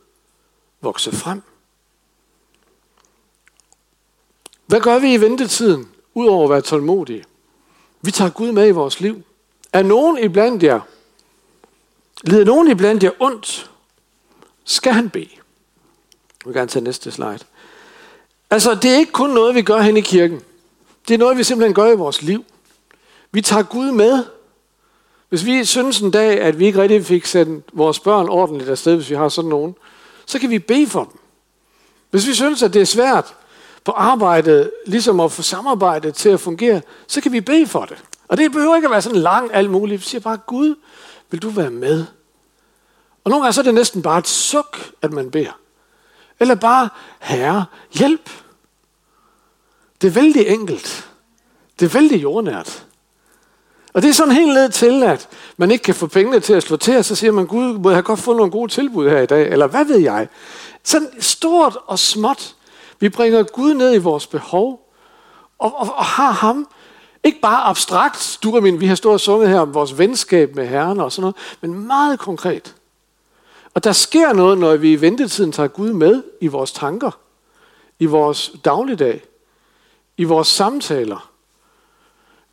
vokse 0.81 1.11
frem. 1.11 1.41
Hvad 4.65 4.81
gør 4.81 4.99
vi 4.99 5.13
i 5.13 5.21
ventetiden, 5.21 5.89
udover 6.13 6.43
at 6.43 6.49
være 6.49 6.61
tålmodige? 6.61 7.23
Vi 8.01 8.11
tager 8.11 8.31
Gud 8.31 8.51
med 8.51 8.67
i 8.67 8.71
vores 8.71 8.99
liv. 8.99 9.23
Er 9.73 9.83
nogen 9.83 10.17
iblandt 10.17 10.63
jer, 10.63 10.79
Lider 12.23 12.45
nogen 12.45 12.71
iblandt 12.71 13.03
jer 13.03 13.11
ondt, 13.19 13.71
skal 14.63 14.93
han 14.93 15.09
bede. 15.09 15.29
Jeg 15.33 16.45
vil 16.45 16.53
gerne 16.53 16.67
tage 16.67 16.83
næste 16.83 17.11
slide. 17.11 17.39
Altså, 18.49 18.75
det 18.75 18.91
er 18.91 18.97
ikke 18.97 19.11
kun 19.11 19.29
noget, 19.29 19.55
vi 19.55 19.61
gør 19.61 19.81
hen 19.81 19.97
i 19.97 20.01
kirken. 20.01 20.41
Det 21.07 21.13
er 21.13 21.17
noget, 21.17 21.37
vi 21.37 21.43
simpelthen 21.43 21.73
gør 21.73 21.91
i 21.91 21.95
vores 21.95 22.21
liv. 22.21 22.45
Vi 23.31 23.41
tager 23.41 23.63
Gud 23.63 23.91
med. 23.91 24.25
Hvis 25.29 25.45
vi 25.45 25.65
synes 25.65 25.99
en 25.99 26.11
dag, 26.11 26.41
at 26.41 26.59
vi 26.59 26.65
ikke 26.65 26.81
rigtig 26.81 27.05
fik 27.05 27.25
sendt 27.25 27.65
vores 27.73 27.99
børn 27.99 28.29
ordentligt 28.29 28.69
afsted, 28.69 28.95
hvis 28.95 29.09
vi 29.09 29.15
har 29.15 29.29
sådan 29.29 29.49
nogen, 29.49 29.75
så 30.29 30.39
kan 30.39 30.49
vi 30.49 30.59
bede 30.59 30.87
for 30.87 31.03
dem. 31.03 31.19
Hvis 32.09 32.27
vi 32.27 32.33
synes, 32.33 32.63
at 32.63 32.73
det 32.73 32.81
er 32.81 32.85
svært 32.85 33.35
på 33.83 33.91
arbejdet, 33.91 34.71
ligesom 34.85 35.19
at 35.19 35.31
få 35.31 35.41
samarbejdet 35.41 36.15
til 36.15 36.29
at 36.29 36.39
fungere, 36.39 36.81
så 37.07 37.21
kan 37.21 37.31
vi 37.31 37.41
bede 37.41 37.67
for 37.67 37.85
det. 37.85 37.97
Og 38.27 38.37
det 38.37 38.51
behøver 38.51 38.75
ikke 38.75 38.87
at 38.87 38.91
være 38.91 39.01
sådan 39.01 39.21
lang 39.21 39.53
alt 39.53 39.69
muligt. 39.69 40.01
Vi 40.01 40.05
siger 40.05 40.21
bare, 40.21 40.37
Gud, 40.37 40.75
vil 41.29 41.41
du 41.41 41.49
være 41.49 41.69
med? 41.69 42.05
Og 43.23 43.29
nogle 43.29 43.43
gange 43.43 43.53
så 43.53 43.61
er 43.61 43.63
det 43.63 43.73
næsten 43.73 44.01
bare 44.01 44.19
et 44.19 44.27
suk, 44.27 44.91
at 45.01 45.13
man 45.13 45.31
beder. 45.31 45.59
Eller 46.39 46.55
bare, 46.55 46.89
herre, 47.19 47.65
hjælp. 47.91 48.29
Det 50.01 50.07
er 50.07 50.11
vældig 50.11 50.47
enkelt. 50.47 51.09
Det 51.79 51.85
er 51.85 51.89
vældig 51.89 52.23
jordnært. 52.23 52.85
Og 53.93 54.01
det 54.01 54.09
er 54.09 54.13
sådan 54.13 54.33
helt 54.33 54.53
ned 54.53 54.69
til, 54.69 55.03
at 55.03 55.29
man 55.57 55.71
ikke 55.71 55.83
kan 55.83 55.95
få 55.95 56.07
pengene 56.07 56.39
til 56.39 56.53
at 56.53 56.63
slå 56.63 56.77
til, 56.77 56.97
og 56.97 57.05
så 57.05 57.15
siger 57.15 57.31
man, 57.31 57.45
Gud, 57.45 57.77
må 57.77 57.91
jeg 57.91 58.03
godt 58.03 58.19
få 58.19 58.33
nogle 58.33 58.51
gode 58.51 58.71
tilbud 58.71 59.09
her 59.09 59.21
i 59.21 59.25
dag, 59.25 59.47
eller 59.47 59.67
hvad 59.67 59.85
ved 59.85 59.97
jeg. 59.97 60.27
Sådan 60.83 61.09
stort 61.19 61.77
og 61.87 61.99
småt. 61.99 62.55
Vi 62.99 63.09
bringer 63.09 63.43
Gud 63.43 63.73
ned 63.73 63.95
i 63.95 63.97
vores 63.97 64.27
behov, 64.27 64.93
og, 65.59 65.79
og, 65.79 65.87
og 65.95 66.05
har 66.05 66.31
ham 66.31 66.67
ikke 67.23 67.39
bare 67.39 67.63
abstrakt, 67.63 68.39
du 68.43 68.55
og 68.55 68.63
min, 68.63 68.79
vi 68.79 68.85
har 68.85 68.95
stået 68.95 69.13
og 69.13 69.19
sunget 69.19 69.49
her 69.49 69.59
om 69.59 69.73
vores 69.73 69.97
venskab 69.97 70.55
med 70.55 70.67
Herren 70.67 70.99
og 70.99 71.11
sådan 71.11 71.21
noget, 71.21 71.35
men 71.61 71.87
meget 71.87 72.19
konkret. 72.19 72.75
Og 73.73 73.83
der 73.83 73.91
sker 73.91 74.33
noget, 74.33 74.57
når 74.57 74.75
vi 74.75 74.91
i 74.91 75.01
ventetiden 75.01 75.51
tager 75.51 75.67
Gud 75.67 75.93
med 75.93 76.23
i 76.41 76.47
vores 76.47 76.71
tanker, 76.71 77.11
i 77.99 78.05
vores 78.05 78.51
dagligdag, 78.65 79.23
i 80.17 80.23
vores 80.23 80.47
samtaler, 80.47 81.29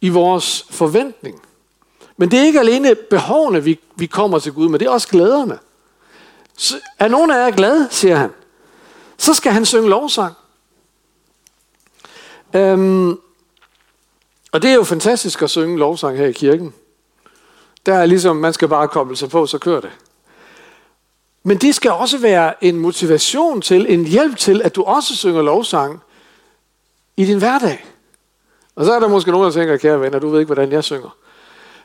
i 0.01 0.09
vores 0.09 0.67
forventning. 0.71 1.43
Men 2.17 2.31
det 2.31 2.39
er 2.39 2.45
ikke 2.45 2.61
alene 2.61 2.95
behovene, 2.95 3.65
vi, 3.65 3.81
vi 3.97 4.07
kommer 4.07 4.39
til 4.39 4.53
Gud, 4.53 4.69
med, 4.69 4.79
det 4.79 4.87
er 4.87 4.91
også 4.91 5.09
glæderne. 5.09 5.59
Så 6.57 6.81
er 6.99 7.09
nogen 7.09 7.31
af 7.31 7.37
jer 7.37 7.51
glade, 7.51 7.89
siger 7.91 8.17
han, 8.17 8.31
så 9.17 9.35
skal 9.35 9.53
han 9.53 9.67
synge 9.67 9.89
lovsang. 9.89 10.35
Øhm, 12.55 13.19
og 14.53 14.63
det 14.63 14.71
er 14.71 14.75
jo 14.75 14.85
fantastisk 14.85 15.43
at 15.43 15.51
synge 15.51 15.79
lovsang 15.79 16.19
her 16.19 16.27
i 16.27 16.33
kirken. 16.33 16.75
Der 17.87 17.95
er 17.95 18.07
ligesom, 18.07 18.37
man 18.37 18.53
skal 18.53 18.69
bare 18.69 18.89
koble 18.89 19.17
sig 19.17 19.31
på, 19.31 19.47
så 19.47 19.59
kører 19.59 19.81
det. 19.81 19.91
Men 21.43 21.59
det 21.59 21.75
skal 21.75 21.91
også 21.91 22.19
være 22.19 22.65
en 22.65 22.77
motivation 22.77 23.63
til, 23.63 23.93
en 23.93 24.07
hjælp 24.07 24.37
til, 24.37 24.63
at 24.63 24.77
du 24.77 24.83
også 24.83 25.17
synger 25.17 25.43
lovsang 25.43 26.01
i 27.17 27.25
din 27.25 27.39
hverdag. 27.39 27.85
Og 28.77 28.85
så 28.85 28.93
er 28.93 29.01
der 29.01 29.09
måske 29.09 29.31
nogen, 29.31 29.45
der 29.45 29.51
tænker, 29.53 29.77
kære 29.77 30.01
venner, 30.01 30.19
du 30.19 30.29
ved 30.29 30.41
ikke, 30.41 30.55
hvordan 30.55 30.73
jeg 30.73 30.85
synger. 30.85 31.17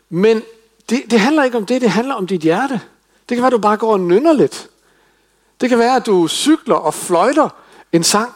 Men 0.09 0.41
det, 0.89 1.01
det 1.11 1.19
handler 1.19 1.43
ikke 1.43 1.57
om 1.57 1.65
det, 1.65 1.81
det 1.81 1.89
handler 1.89 2.15
om 2.15 2.27
dit 2.27 2.41
hjerte. 2.41 2.81
Det 3.29 3.37
kan 3.37 3.37
være, 3.37 3.47
at 3.47 3.51
du 3.53 3.57
bare 3.57 3.77
går 3.77 3.91
og 3.91 3.99
nynner 3.99 4.33
lidt. 4.33 4.69
Det 5.61 5.69
kan 5.69 5.79
være, 5.79 5.95
at 5.95 6.05
du 6.05 6.27
cykler 6.27 6.75
og 6.75 6.93
fløjter 6.93 7.49
en 7.91 8.03
sang. 8.03 8.31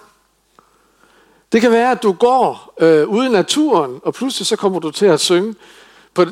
Det 1.52 1.62
kan 1.62 1.72
være, 1.72 1.92
at 1.92 2.04
du 2.04 2.12
går 2.12 2.74
øh, 2.80 3.08
ude 3.08 3.26
i 3.26 3.30
naturen, 3.30 4.00
og 4.04 4.14
pludselig 4.14 4.48
så 4.48 4.56
kommer 4.56 4.80
du 4.80 4.92
til 4.92 5.06
at 5.06 5.20
synge 5.20 5.56
på, 6.14 6.26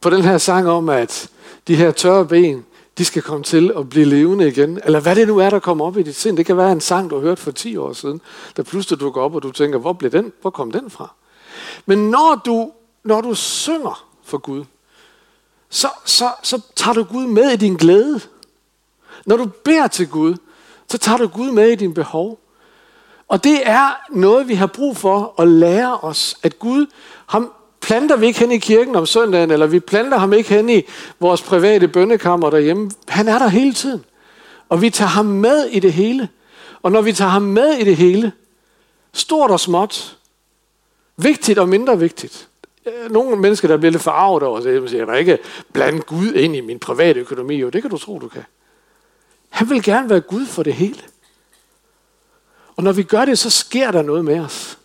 på 0.00 0.10
den 0.10 0.22
her 0.22 0.38
sang 0.38 0.68
om, 0.68 0.88
at 0.88 1.30
de 1.68 1.76
her 1.76 1.90
tørre 1.90 2.26
ben, 2.26 2.64
de 2.98 3.04
skal 3.04 3.22
komme 3.22 3.44
til 3.44 3.72
at 3.78 3.88
blive 3.88 4.06
levende 4.06 4.48
igen. 4.48 4.80
Eller 4.84 5.00
hvad 5.00 5.16
det 5.16 5.28
nu 5.28 5.38
er, 5.38 5.50
der 5.50 5.58
kommer 5.58 5.84
op 5.84 5.96
i 5.96 6.02
dit 6.02 6.16
sind. 6.16 6.36
Det 6.36 6.46
kan 6.46 6.56
være 6.56 6.72
en 6.72 6.80
sang, 6.80 7.10
du 7.10 7.14
har 7.14 7.22
hørt 7.22 7.38
for 7.38 7.50
10 7.50 7.76
år 7.76 7.92
siden, 7.92 8.20
der 8.56 8.62
pludselig 8.62 9.00
dukker 9.00 9.20
op, 9.20 9.34
og 9.34 9.42
du 9.42 9.52
tænker, 9.52 9.78
hvor, 9.78 9.92
blev 9.92 10.10
den, 10.10 10.32
hvor 10.40 10.50
kom 10.50 10.72
den 10.72 10.90
fra? 10.90 11.14
Men 11.86 12.10
når 12.10 12.42
du, 12.44 12.70
når 13.04 13.20
du 13.20 13.34
synger 13.34 14.06
for 14.24 14.38
Gud, 14.38 14.64
så, 15.70 15.88
så, 16.04 16.30
så 16.42 16.60
tager 16.76 16.94
du 16.94 17.04
Gud 17.04 17.26
med 17.26 17.50
i 17.50 17.56
din 17.56 17.76
glæde. 17.76 18.20
Når 19.26 19.36
du 19.36 19.46
beder 19.46 19.86
til 19.86 20.08
Gud, 20.08 20.34
så 20.88 20.98
tager 20.98 21.18
du 21.18 21.26
Gud 21.26 21.50
med 21.50 21.68
i 21.68 21.74
din 21.74 21.94
behov. 21.94 22.38
Og 23.28 23.44
det 23.44 23.68
er 23.68 24.00
noget, 24.10 24.48
vi 24.48 24.54
har 24.54 24.66
brug 24.66 24.96
for 24.96 25.34
at 25.38 25.48
lære 25.48 25.98
os, 25.98 26.36
at 26.42 26.58
Gud, 26.58 26.86
ham 27.26 27.52
planter 27.80 28.16
vi 28.16 28.26
ikke 28.26 28.38
hen 28.38 28.52
i 28.52 28.58
kirken 28.58 28.96
om 28.96 29.06
søndagen, 29.06 29.50
eller 29.50 29.66
vi 29.66 29.80
planter 29.80 30.18
ham 30.18 30.32
ikke 30.32 30.54
hen 30.54 30.68
i 30.70 30.82
vores 31.20 31.42
private 31.42 31.88
bønnekammer 31.88 32.50
derhjemme. 32.50 32.90
Han 33.08 33.28
er 33.28 33.38
der 33.38 33.48
hele 33.48 33.74
tiden. 33.74 34.04
Og 34.68 34.82
vi 34.82 34.90
tager 34.90 35.08
ham 35.08 35.26
med 35.26 35.64
i 35.64 35.80
det 35.80 35.92
hele. 35.92 36.28
Og 36.82 36.92
når 36.92 37.02
vi 37.02 37.12
tager 37.12 37.30
ham 37.30 37.42
med 37.42 37.72
i 37.72 37.84
det 37.84 37.96
hele, 37.96 38.32
stort 39.12 39.50
og 39.50 39.60
småt, 39.60 40.16
Vigtigt 41.22 41.58
og 41.58 41.68
mindre 41.68 41.98
vigtigt. 41.98 42.48
Øh, 42.86 43.12
nogle 43.12 43.36
mennesker, 43.36 43.68
der 43.68 43.76
bliver 43.76 43.90
lidt 43.90 44.02
forarvet 44.02 44.42
over, 44.42 44.60
så 44.60 44.86
siger, 44.86 45.06
jeg 45.06 45.20
ikke 45.20 45.38
blande 45.72 46.00
Gud 46.00 46.32
ind 46.32 46.56
i 46.56 46.60
min 46.60 46.78
private 46.78 47.20
økonomi. 47.20 47.56
Jo, 47.56 47.68
det 47.68 47.82
kan 47.82 47.90
du 47.90 47.98
tro, 47.98 48.18
du 48.18 48.28
kan. 48.28 48.44
Han 49.48 49.70
vil 49.70 49.82
gerne 49.82 50.10
være 50.10 50.20
Gud 50.20 50.46
for 50.46 50.62
det 50.62 50.74
hele. 50.74 51.00
Og 52.76 52.82
når 52.82 52.92
vi 52.92 53.02
gør 53.02 53.24
det, 53.24 53.38
så 53.38 53.50
sker 53.50 53.90
der 53.90 54.02
noget 54.02 54.24
med 54.24 54.40
os. 54.40 54.78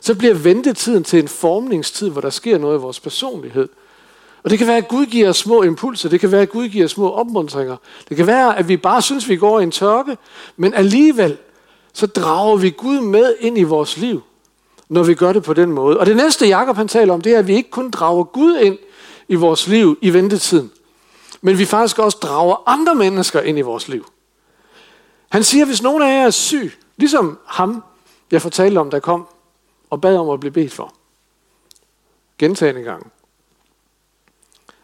Så 0.00 0.14
bliver 0.14 0.34
ventetiden 0.34 1.04
til 1.04 1.18
en 1.18 1.28
formningstid, 1.28 2.10
hvor 2.10 2.20
der 2.20 2.30
sker 2.30 2.58
noget 2.58 2.78
i 2.78 2.80
vores 2.80 3.00
personlighed. 3.00 3.68
Og 4.42 4.50
det 4.50 4.58
kan 4.58 4.66
være, 4.68 4.76
at 4.76 4.88
Gud 4.88 5.06
giver 5.06 5.28
os 5.28 5.36
små 5.36 5.62
impulser. 5.62 6.08
Det 6.08 6.20
kan 6.20 6.32
være, 6.32 6.42
at 6.42 6.50
Gud 6.50 6.68
giver 6.68 6.84
os 6.84 6.90
små 6.90 7.10
opmuntringer. 7.10 7.76
Det 8.08 8.16
kan 8.16 8.26
være, 8.26 8.58
at 8.58 8.68
vi 8.68 8.76
bare 8.76 9.02
synes, 9.02 9.28
vi 9.28 9.36
går 9.36 9.60
i 9.60 9.62
en 9.62 9.70
tørke. 9.70 10.16
Men 10.56 10.74
alligevel, 10.74 11.36
så 11.92 12.06
drager 12.06 12.56
vi 12.56 12.70
Gud 12.70 13.00
med 13.00 13.34
ind 13.40 13.58
i 13.58 13.62
vores 13.62 13.96
liv, 13.96 14.22
når 14.88 15.02
vi 15.02 15.14
gør 15.14 15.32
det 15.32 15.42
på 15.42 15.54
den 15.54 15.72
måde. 15.72 16.00
Og 16.00 16.06
det 16.06 16.16
næste, 16.16 16.46
Jakob 16.46 16.76
han 16.76 16.88
taler 16.88 17.14
om, 17.14 17.20
det 17.20 17.34
er, 17.34 17.38
at 17.38 17.46
vi 17.46 17.54
ikke 17.54 17.70
kun 17.70 17.90
drager 17.90 18.24
Gud 18.24 18.56
ind 18.56 18.78
i 19.28 19.34
vores 19.34 19.66
liv 19.68 19.98
i 20.00 20.12
ventetiden, 20.12 20.70
men 21.40 21.58
vi 21.58 21.64
faktisk 21.64 21.98
også 21.98 22.18
drager 22.22 22.62
andre 22.66 22.94
mennesker 22.94 23.40
ind 23.40 23.58
i 23.58 23.62
vores 23.62 23.88
liv. 23.88 24.06
Han 25.28 25.44
siger, 25.44 25.64
at 25.64 25.68
hvis 25.68 25.82
nogen 25.82 26.02
af 26.02 26.06
jer 26.06 26.26
er 26.26 26.30
syg, 26.30 26.72
ligesom 26.96 27.38
ham, 27.46 27.82
jeg 28.30 28.42
fortalte 28.42 28.78
om, 28.78 28.90
der 28.90 28.98
kom 28.98 29.26
og 29.90 30.00
bad 30.00 30.16
om 30.16 30.30
at 30.30 30.40
blive 30.40 30.52
bedt 30.52 30.72
for, 30.72 30.94
gentagende 32.38 32.82
gang, 32.82 33.12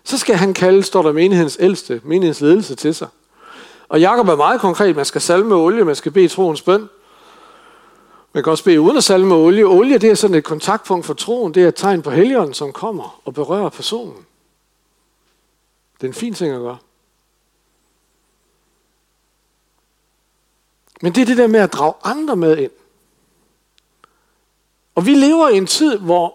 så 0.04 0.18
skal 0.18 0.36
han 0.36 0.54
kalde, 0.54 0.82
står 0.82 1.02
der 1.02 1.12
menighedens 1.12 1.56
ældste, 1.60 2.00
menighedens 2.04 2.40
ledelse 2.40 2.74
til 2.74 2.94
sig. 2.94 3.08
Og 3.88 4.00
Jakob 4.00 4.28
er 4.28 4.36
meget 4.36 4.60
konkret, 4.60 4.96
man 4.96 5.04
skal 5.04 5.20
salme 5.20 5.54
olie, 5.54 5.84
man 5.84 5.96
skal 5.96 6.12
bede 6.12 6.28
troens 6.28 6.62
bøn. 6.62 6.88
Man 8.34 8.42
kan 8.42 8.50
også 8.50 8.64
bede 8.64 8.80
uden 8.80 8.96
at 8.96 9.04
salme 9.04 9.34
olie. 9.34 9.64
Olie, 9.64 9.98
det 9.98 10.10
er 10.10 10.14
sådan 10.14 10.36
et 10.36 10.44
kontaktpunkt 10.44 11.06
for 11.06 11.14
troen, 11.14 11.54
det 11.54 11.62
er 11.62 11.68
et 11.68 11.74
tegn 11.74 12.02
på 12.02 12.10
helligånden, 12.10 12.54
som 12.54 12.72
kommer 12.72 13.20
og 13.24 13.34
berører 13.34 13.68
personen. 13.68 14.26
Det 15.96 16.02
er 16.02 16.06
en 16.06 16.14
fin 16.14 16.34
ting 16.34 16.54
at 16.54 16.60
gøre. 16.60 16.78
Men 21.02 21.14
det 21.14 21.22
er 21.22 21.26
det 21.26 21.36
der 21.36 21.46
med 21.46 21.60
at 21.60 21.72
drage 21.72 21.94
andre 22.04 22.36
med 22.36 22.58
ind. 22.58 22.70
Og 24.94 25.06
vi 25.06 25.14
lever 25.14 25.48
i 25.48 25.56
en 25.56 25.66
tid, 25.66 25.98
hvor 25.98 26.34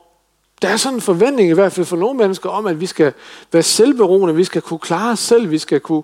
der 0.61 0.67
er 0.67 0.77
sådan 0.77 0.97
en 0.97 1.01
forventning, 1.01 1.49
i 1.49 1.53
hvert 1.53 1.73
fald 1.73 1.85
for 1.85 1.97
nogle 1.97 2.17
mennesker, 2.17 2.49
om, 2.49 2.65
at 2.65 2.79
vi 2.81 2.85
skal 2.85 3.13
være 3.51 3.63
selvberoende, 3.63 4.35
vi 4.35 4.43
skal 4.43 4.61
kunne 4.61 4.79
klare 4.79 5.11
os 5.11 5.19
selv, 5.19 5.51
vi 5.51 5.57
skal 5.57 5.79
kunne 5.79 6.03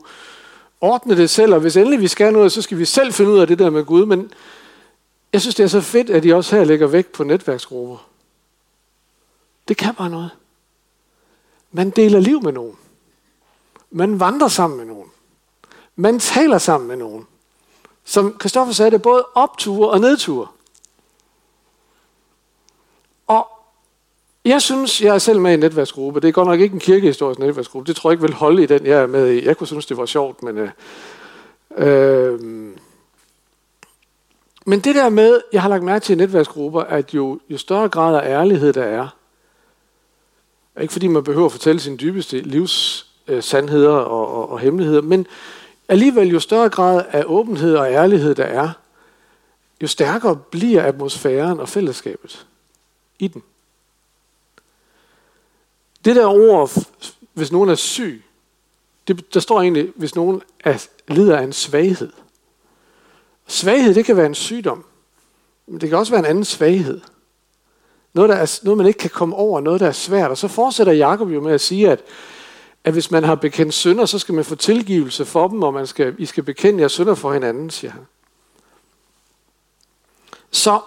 ordne 0.81 1.17
det 1.17 1.29
selv, 1.29 1.53
og 1.53 1.59
hvis 1.59 1.77
endelig 1.77 1.99
vi 1.99 2.07
skal 2.07 2.33
noget, 2.33 2.51
så 2.51 2.61
skal 2.61 2.77
vi 2.77 2.85
selv 2.85 3.13
finde 3.13 3.31
ud 3.31 3.39
af 3.39 3.47
det 3.47 3.59
der 3.59 3.69
med 3.69 3.83
Gud. 3.83 4.05
Men 4.05 4.31
jeg 5.33 5.41
synes, 5.41 5.55
det 5.55 5.63
er 5.63 5.67
så 5.67 5.81
fedt, 5.81 6.09
at 6.09 6.23
de 6.23 6.35
også 6.35 6.55
her 6.55 6.63
lægger 6.63 6.87
vægt 6.87 7.11
på 7.11 7.23
netværksgrupper. 7.23 8.09
Det 9.67 9.77
kan 9.77 9.95
bare 9.95 10.09
noget. 10.09 10.29
Man 11.71 11.89
deler 11.89 12.19
liv 12.19 12.41
med 12.41 12.51
nogen. 12.51 12.77
Man 13.91 14.19
vandrer 14.19 14.47
sammen 14.47 14.77
med 14.77 14.85
nogen. 14.85 15.09
Man 15.95 16.19
taler 16.19 16.57
sammen 16.57 16.87
med 16.87 16.97
nogen. 16.97 17.27
Som 18.03 18.37
Kristoffer 18.37 18.73
sagde, 18.73 18.91
det 18.91 18.97
er 18.97 19.01
både 19.01 19.25
opture 19.33 19.89
og 19.89 19.99
nedture. 19.99 20.47
Og 23.27 23.47
jeg 24.45 24.61
synes, 24.61 25.01
jeg 25.01 25.15
er 25.15 25.19
selv 25.19 25.39
med 25.39 25.51
i 25.51 25.53
en 25.53 25.59
netværksgruppe. 25.59 26.19
Det 26.19 26.27
er 26.27 26.31
godt 26.31 26.47
nok 26.47 26.59
ikke 26.59 26.73
en 26.73 26.79
kirkehistorisk 26.79 27.39
netværksgruppe. 27.39 27.87
Det 27.87 27.95
tror 27.95 28.09
jeg 28.09 28.13
ikke 28.13 28.27
vil 28.27 28.33
holde 28.33 28.63
i 28.63 28.65
den, 28.65 28.85
jeg 28.85 29.01
er 29.01 29.07
med 29.07 29.31
i. 29.31 29.45
Jeg 29.45 29.57
kunne 29.57 29.67
synes, 29.67 29.85
det 29.85 29.97
var 29.97 30.05
sjovt, 30.05 30.43
men... 30.43 30.57
Øh, 30.57 30.69
øh, 31.77 32.39
men 34.65 34.79
det 34.79 34.95
der 34.95 35.09
med, 35.09 35.41
jeg 35.53 35.61
har 35.61 35.69
lagt 35.69 35.83
mærke 35.83 36.03
til 36.03 36.13
i 36.13 36.15
netværksgrupper, 36.15 36.81
at 36.81 37.13
jo, 37.13 37.39
jo 37.49 37.57
større 37.57 37.89
grad 37.89 38.15
af 38.15 38.29
ærlighed 38.29 38.73
der 38.73 38.83
er, 38.83 39.07
ikke 40.81 40.93
fordi 40.93 41.07
man 41.07 41.23
behøver 41.23 41.45
at 41.45 41.51
fortælle 41.51 41.81
sine 41.81 41.97
dybeste 41.97 42.39
livs 42.41 43.07
øh, 43.27 43.43
sandheder 43.43 43.89
og, 43.89 44.27
og, 44.27 44.49
og 44.49 44.59
hemmeligheder, 44.59 45.01
men 45.01 45.27
alligevel 45.89 46.27
jo 46.27 46.39
større 46.39 46.69
grad 46.69 47.05
af 47.11 47.23
åbenhed 47.25 47.75
og 47.75 47.91
ærlighed 47.91 48.35
der 48.35 48.43
er, 48.43 48.69
jo 49.81 49.87
stærkere 49.87 50.35
bliver 50.35 50.83
atmosfæren 50.83 51.59
og 51.59 51.69
fællesskabet 51.69 52.47
i 53.19 53.27
den. 53.27 53.43
Det 56.05 56.15
der 56.15 56.25
ord, 56.25 56.71
hvis 57.33 57.51
nogen 57.51 57.69
er 57.69 57.75
syg, 57.75 58.23
det, 59.07 59.33
der 59.33 59.39
står 59.39 59.61
egentlig, 59.61 59.91
hvis 59.95 60.15
nogen 60.15 60.41
er, 60.63 60.87
lider 61.07 61.37
af 61.37 61.43
en 61.43 61.53
svaghed. 61.53 62.11
Svaghed, 63.47 63.95
det 63.95 64.05
kan 64.05 64.17
være 64.17 64.25
en 64.25 64.35
sygdom, 64.35 64.85
men 65.67 65.81
det 65.81 65.89
kan 65.89 65.97
også 65.97 66.11
være 66.11 66.19
en 66.19 66.25
anden 66.25 66.45
svaghed. 66.45 67.01
Noget, 68.13 68.29
der 68.29 68.35
er, 68.35 68.59
noget 68.63 68.77
man 68.77 68.87
ikke 68.87 68.99
kan 68.99 69.09
komme 69.09 69.35
over, 69.35 69.61
noget, 69.61 69.79
der 69.79 69.87
er 69.87 69.91
svært. 69.91 70.31
Og 70.31 70.37
så 70.37 70.47
fortsætter 70.47 70.93
Jakob 70.93 71.29
jo 71.29 71.41
med 71.41 71.53
at 71.53 71.61
sige, 71.61 71.91
at, 71.91 72.03
at 72.83 72.93
hvis 72.93 73.11
man 73.11 73.23
har 73.23 73.35
bekendt 73.35 73.73
synder, 73.73 74.05
så 74.05 74.19
skal 74.19 74.35
man 74.35 74.45
få 74.45 74.55
tilgivelse 74.55 75.25
for 75.25 75.47
dem, 75.47 75.63
og 75.63 75.73
man 75.73 75.87
skal, 75.87 76.15
I 76.17 76.25
skal 76.25 76.43
bekende 76.43 76.81
jer 76.81 76.87
synder 76.87 77.15
for 77.15 77.33
hinanden, 77.33 77.69
siger 77.69 77.91
han. 77.91 78.05
Så 80.51 80.79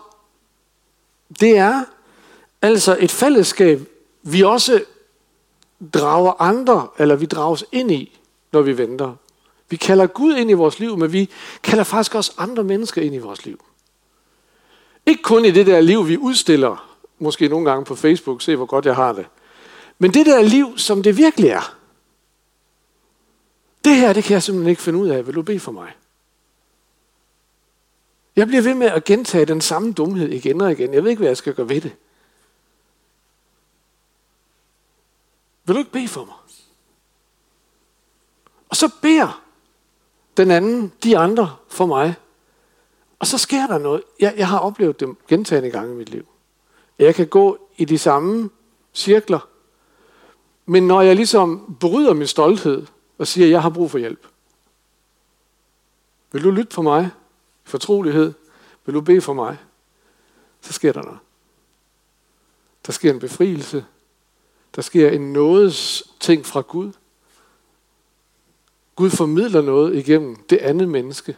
det 1.40 1.58
er 1.58 1.84
altså 2.62 2.96
et 3.00 3.10
fællesskab, 3.10 3.80
vi 4.22 4.42
også 4.42 4.84
drager 5.94 6.42
andre, 6.42 6.88
eller 6.98 7.16
vi 7.16 7.26
drages 7.26 7.64
ind 7.72 7.90
i, 7.90 8.18
når 8.52 8.62
vi 8.62 8.78
venter. 8.78 9.14
Vi 9.70 9.76
kalder 9.76 10.06
Gud 10.06 10.36
ind 10.36 10.50
i 10.50 10.52
vores 10.52 10.78
liv, 10.78 10.96
men 10.96 11.12
vi 11.12 11.30
kalder 11.62 11.84
faktisk 11.84 12.14
også 12.14 12.32
andre 12.38 12.64
mennesker 12.64 13.02
ind 13.02 13.14
i 13.14 13.18
vores 13.18 13.44
liv. 13.44 13.64
Ikke 15.06 15.22
kun 15.22 15.44
i 15.44 15.50
det 15.50 15.66
der 15.66 15.80
liv, 15.80 16.08
vi 16.08 16.16
udstiller, 16.16 16.98
måske 17.18 17.48
nogle 17.48 17.70
gange 17.70 17.84
på 17.84 17.94
Facebook, 17.94 18.42
se 18.42 18.56
hvor 18.56 18.66
godt 18.66 18.86
jeg 18.86 18.96
har 18.96 19.12
det. 19.12 19.26
Men 19.98 20.14
det 20.14 20.26
der 20.26 20.42
liv, 20.42 20.78
som 20.78 21.02
det 21.02 21.16
virkelig 21.16 21.50
er. 21.50 21.76
Det 23.84 23.96
her, 23.96 24.12
det 24.12 24.24
kan 24.24 24.32
jeg 24.32 24.42
simpelthen 24.42 24.70
ikke 24.70 24.82
finde 24.82 24.98
ud 24.98 25.08
af. 25.08 25.26
Vil 25.26 25.34
du 25.34 25.42
bede 25.42 25.60
for 25.60 25.72
mig? 25.72 25.92
Jeg 28.36 28.46
bliver 28.46 28.62
ved 28.62 28.74
med 28.74 28.86
at 28.86 29.04
gentage 29.04 29.44
den 29.44 29.60
samme 29.60 29.92
dumhed 29.92 30.28
igen 30.28 30.60
og 30.60 30.72
igen. 30.72 30.94
Jeg 30.94 31.02
ved 31.04 31.10
ikke, 31.10 31.20
hvad 31.20 31.28
jeg 31.28 31.36
skal 31.36 31.54
gøre 31.54 31.68
ved 31.68 31.80
det. 31.80 31.92
Vil 35.64 35.74
du 35.74 35.78
ikke 35.78 35.92
bede 35.92 36.08
for 36.08 36.24
mig? 36.24 36.34
Og 38.68 38.76
så 38.76 38.90
beder 39.02 39.42
den 40.38 40.50
anden, 40.50 40.92
de 41.04 41.18
andre 41.18 41.56
for 41.68 41.86
mig. 41.86 42.14
Og 43.18 43.26
så 43.26 43.38
sker 43.38 43.66
der 43.66 43.78
noget. 43.78 44.02
Jeg, 44.20 44.34
jeg 44.36 44.48
har 44.48 44.58
oplevet 44.58 45.00
det 45.00 45.16
gentagende 45.28 45.70
gange 45.70 45.92
i 45.92 45.96
mit 45.96 46.08
liv. 46.08 46.26
Jeg 46.98 47.14
kan 47.14 47.26
gå 47.26 47.58
i 47.76 47.84
de 47.84 47.98
samme 47.98 48.50
cirkler. 48.94 49.48
Men 50.66 50.86
når 50.86 51.00
jeg 51.00 51.16
ligesom 51.16 51.76
bryder 51.80 52.14
min 52.14 52.26
stolthed 52.26 52.86
og 53.18 53.26
siger, 53.26 53.46
at 53.46 53.50
jeg 53.50 53.62
har 53.62 53.70
brug 53.70 53.90
for 53.90 53.98
hjælp. 53.98 54.26
Vil 56.32 56.44
du 56.44 56.50
lytte 56.50 56.74
for 56.74 56.82
mig? 56.82 57.10
Fortrolighed. 57.64 58.32
Vil 58.86 58.94
du 58.94 59.00
bede 59.00 59.20
for 59.20 59.32
mig? 59.32 59.56
Så 60.60 60.72
sker 60.72 60.92
der 60.92 61.02
noget. 61.02 61.18
Der 62.86 62.92
sker 62.92 63.12
en 63.12 63.18
befrielse. 63.18 63.84
Der 64.76 64.82
sker 64.82 65.10
en 65.10 65.32
nådes 65.32 66.02
ting 66.20 66.46
fra 66.46 66.60
Gud. 66.60 66.92
Gud 68.98 69.10
formidler 69.10 69.62
noget 69.62 69.96
igennem 69.96 70.36
det 70.50 70.56
andet 70.56 70.88
menneske. 70.88 71.36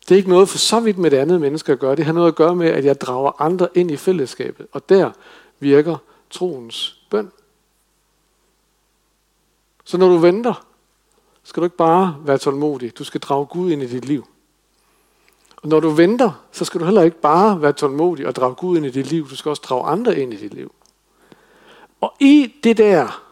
Det 0.00 0.14
er 0.14 0.16
ikke 0.16 0.28
noget 0.28 0.48
for 0.48 0.58
så 0.58 0.80
vidt 0.80 0.98
med 0.98 1.10
det 1.10 1.16
andet 1.16 1.40
menneske 1.40 1.72
at 1.72 1.78
gøre. 1.78 1.96
Det 1.96 2.04
har 2.04 2.12
noget 2.12 2.28
at 2.28 2.34
gøre 2.34 2.56
med, 2.56 2.66
at 2.66 2.84
jeg 2.84 3.00
drager 3.00 3.42
andre 3.42 3.68
ind 3.74 3.90
i 3.90 3.96
fællesskabet. 3.96 4.66
Og 4.72 4.88
der 4.88 5.10
virker 5.60 5.96
troens 6.30 7.00
bøn. 7.10 7.32
Så 9.84 9.98
når 9.98 10.08
du 10.08 10.16
venter, 10.16 10.66
skal 11.42 11.60
du 11.60 11.64
ikke 11.64 11.76
bare 11.76 12.16
være 12.24 12.38
tålmodig. 12.38 12.98
Du 12.98 13.04
skal 13.04 13.20
drage 13.20 13.46
Gud 13.46 13.70
ind 13.70 13.82
i 13.82 13.86
dit 13.86 14.04
liv. 14.04 14.26
Og 15.56 15.68
når 15.68 15.80
du 15.80 15.88
venter, 15.88 16.44
så 16.52 16.64
skal 16.64 16.80
du 16.80 16.84
heller 16.84 17.02
ikke 17.02 17.20
bare 17.20 17.62
være 17.62 17.72
tålmodig 17.72 18.26
og 18.26 18.34
drage 18.36 18.54
Gud 18.54 18.76
ind 18.76 18.86
i 18.86 18.90
dit 18.90 19.06
liv. 19.06 19.28
Du 19.30 19.36
skal 19.36 19.48
også 19.48 19.62
drage 19.68 19.86
andre 19.86 20.18
ind 20.18 20.32
i 20.32 20.36
dit 20.36 20.54
liv. 20.54 20.74
Og 22.00 22.14
i 22.20 22.54
det 22.64 22.78
der 22.78 23.23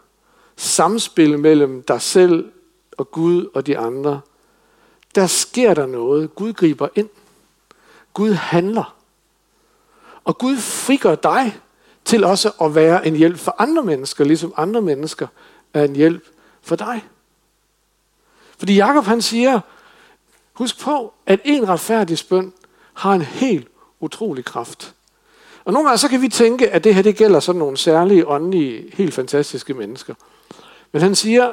samspil 0.56 1.38
mellem 1.38 1.82
dig 1.82 2.02
selv 2.02 2.52
og 2.98 3.10
Gud 3.10 3.46
og 3.54 3.66
de 3.66 3.78
andre, 3.78 4.20
der 5.14 5.26
sker 5.26 5.74
der 5.74 5.86
noget. 5.86 6.34
Gud 6.34 6.52
griber 6.52 6.88
ind. 6.94 7.08
Gud 8.14 8.32
handler. 8.32 8.96
Og 10.24 10.38
Gud 10.38 10.56
frigør 10.56 11.14
dig 11.14 11.58
til 12.04 12.24
også 12.24 12.50
at 12.60 12.74
være 12.74 13.06
en 13.06 13.16
hjælp 13.16 13.38
for 13.38 13.54
andre 13.58 13.82
mennesker, 13.82 14.24
ligesom 14.24 14.54
andre 14.56 14.82
mennesker 14.82 15.26
er 15.74 15.84
en 15.84 15.96
hjælp 15.96 16.24
for 16.62 16.76
dig. 16.76 17.04
Fordi 18.58 18.74
Jakob 18.74 19.04
han 19.04 19.22
siger, 19.22 19.60
husk 20.52 20.80
på, 20.80 21.12
at 21.26 21.40
en 21.44 21.68
retfærdig 21.68 22.18
spøn 22.18 22.52
har 22.94 23.12
en 23.12 23.22
helt 23.22 23.68
utrolig 24.00 24.44
kraft. 24.44 24.94
Og 25.64 25.72
nogle 25.72 25.88
gange 25.88 25.98
så 25.98 26.08
kan 26.08 26.22
vi 26.22 26.28
tænke, 26.28 26.70
at 26.70 26.84
det 26.84 26.94
her 26.94 27.02
det 27.02 27.16
gælder 27.16 27.40
sådan 27.40 27.58
nogle 27.58 27.76
særlige, 27.76 28.28
åndelige, 28.28 28.90
helt 28.92 29.14
fantastiske 29.14 29.74
mennesker. 29.74 30.14
Men 30.92 31.02
han 31.02 31.14
siger, 31.14 31.52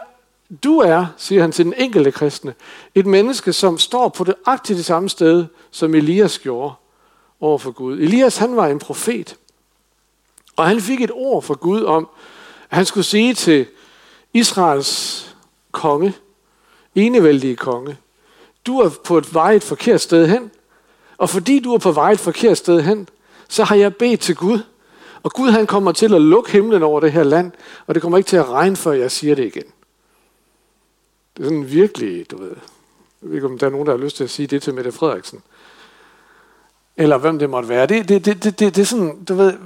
du 0.63 0.79
er, 0.79 1.05
siger 1.17 1.41
han 1.41 1.51
til 1.51 1.65
den 1.65 1.73
enkelte 1.77 2.11
kristne, 2.11 2.53
et 2.95 3.05
menneske, 3.05 3.53
som 3.53 3.77
står 3.77 4.09
på 4.09 4.23
det 4.23 4.35
aktivt 4.45 4.77
det 4.77 4.85
samme 4.85 5.09
sted, 5.09 5.45
som 5.71 5.95
Elias 5.95 6.39
gjorde, 6.39 6.73
over 7.41 7.57
for 7.57 7.71
Gud. 7.71 7.99
Elias 7.99 8.37
han 8.37 8.55
var 8.55 8.67
en 8.67 8.79
profet, 8.79 9.35
og 10.55 10.67
han 10.67 10.81
fik 10.81 11.01
et 11.01 11.11
ord 11.13 11.43
fra 11.43 11.53
Gud 11.53 11.83
om, 11.83 12.09
at 12.69 12.77
han 12.77 12.85
skulle 12.85 13.05
sige 13.05 13.33
til 13.33 13.65
Israels 14.33 15.25
konge, 15.71 16.13
enevældige 16.95 17.55
konge, 17.55 17.97
du 18.65 18.79
er 18.79 18.89
på 19.03 19.17
et 19.17 19.33
vej 19.33 19.53
et 19.53 19.63
forkert 19.63 20.01
sted 20.01 20.27
hen, 20.27 20.51
og 21.17 21.29
fordi 21.29 21.59
du 21.59 21.73
er 21.73 21.77
på 21.77 21.91
vej 21.91 22.11
et 22.11 22.19
forkert 22.19 22.57
sted 22.57 22.81
hen, 22.81 23.09
så 23.47 23.63
har 23.63 23.75
jeg 23.75 23.95
bedt 23.95 24.19
til 24.19 24.35
Gud, 24.35 24.59
og 25.23 25.31
Gud 25.31 25.49
han 25.49 25.67
kommer 25.67 25.91
til 25.91 26.13
at 26.15 26.21
lukke 26.21 26.51
himlen 26.51 26.83
over 26.83 26.99
det 26.99 27.11
her 27.11 27.23
land, 27.23 27.51
og 27.87 27.95
det 27.95 28.01
kommer 28.01 28.17
ikke 28.17 28.27
til 28.27 28.37
at 28.37 28.49
regne, 28.49 28.75
før 28.75 28.91
jeg 28.91 29.11
siger 29.11 29.35
det 29.35 29.45
igen. 29.45 29.63
Det 31.37 31.43
er 31.43 31.49
sådan 31.49 31.71
virkelig, 31.71 32.31
du 32.31 32.37
ved, 32.37 32.55
jeg 33.21 33.29
ved 33.29 33.35
ikke, 33.35 33.47
om 33.47 33.57
der 33.57 33.65
er 33.65 33.71
nogen, 33.71 33.87
der 33.87 33.97
har 33.97 34.03
lyst 34.03 34.17
til 34.17 34.23
at 34.23 34.29
sige 34.29 34.47
det 34.47 34.61
til 34.61 34.73
Mette 34.73 34.91
Frederiksen. 34.91 35.41
Eller 36.97 37.17
hvem 37.17 37.39
det 37.39 37.49
måtte 37.49 37.69
være. 37.69 37.85
Det, 37.85 38.09
det, 38.09 38.25
det, 38.25 38.43
det, 38.43 38.59
det, 38.59 38.75
det 38.75 38.81
er 38.81 38.85
sådan, 38.85 39.23
du 39.23 39.33
ved, 39.33 39.57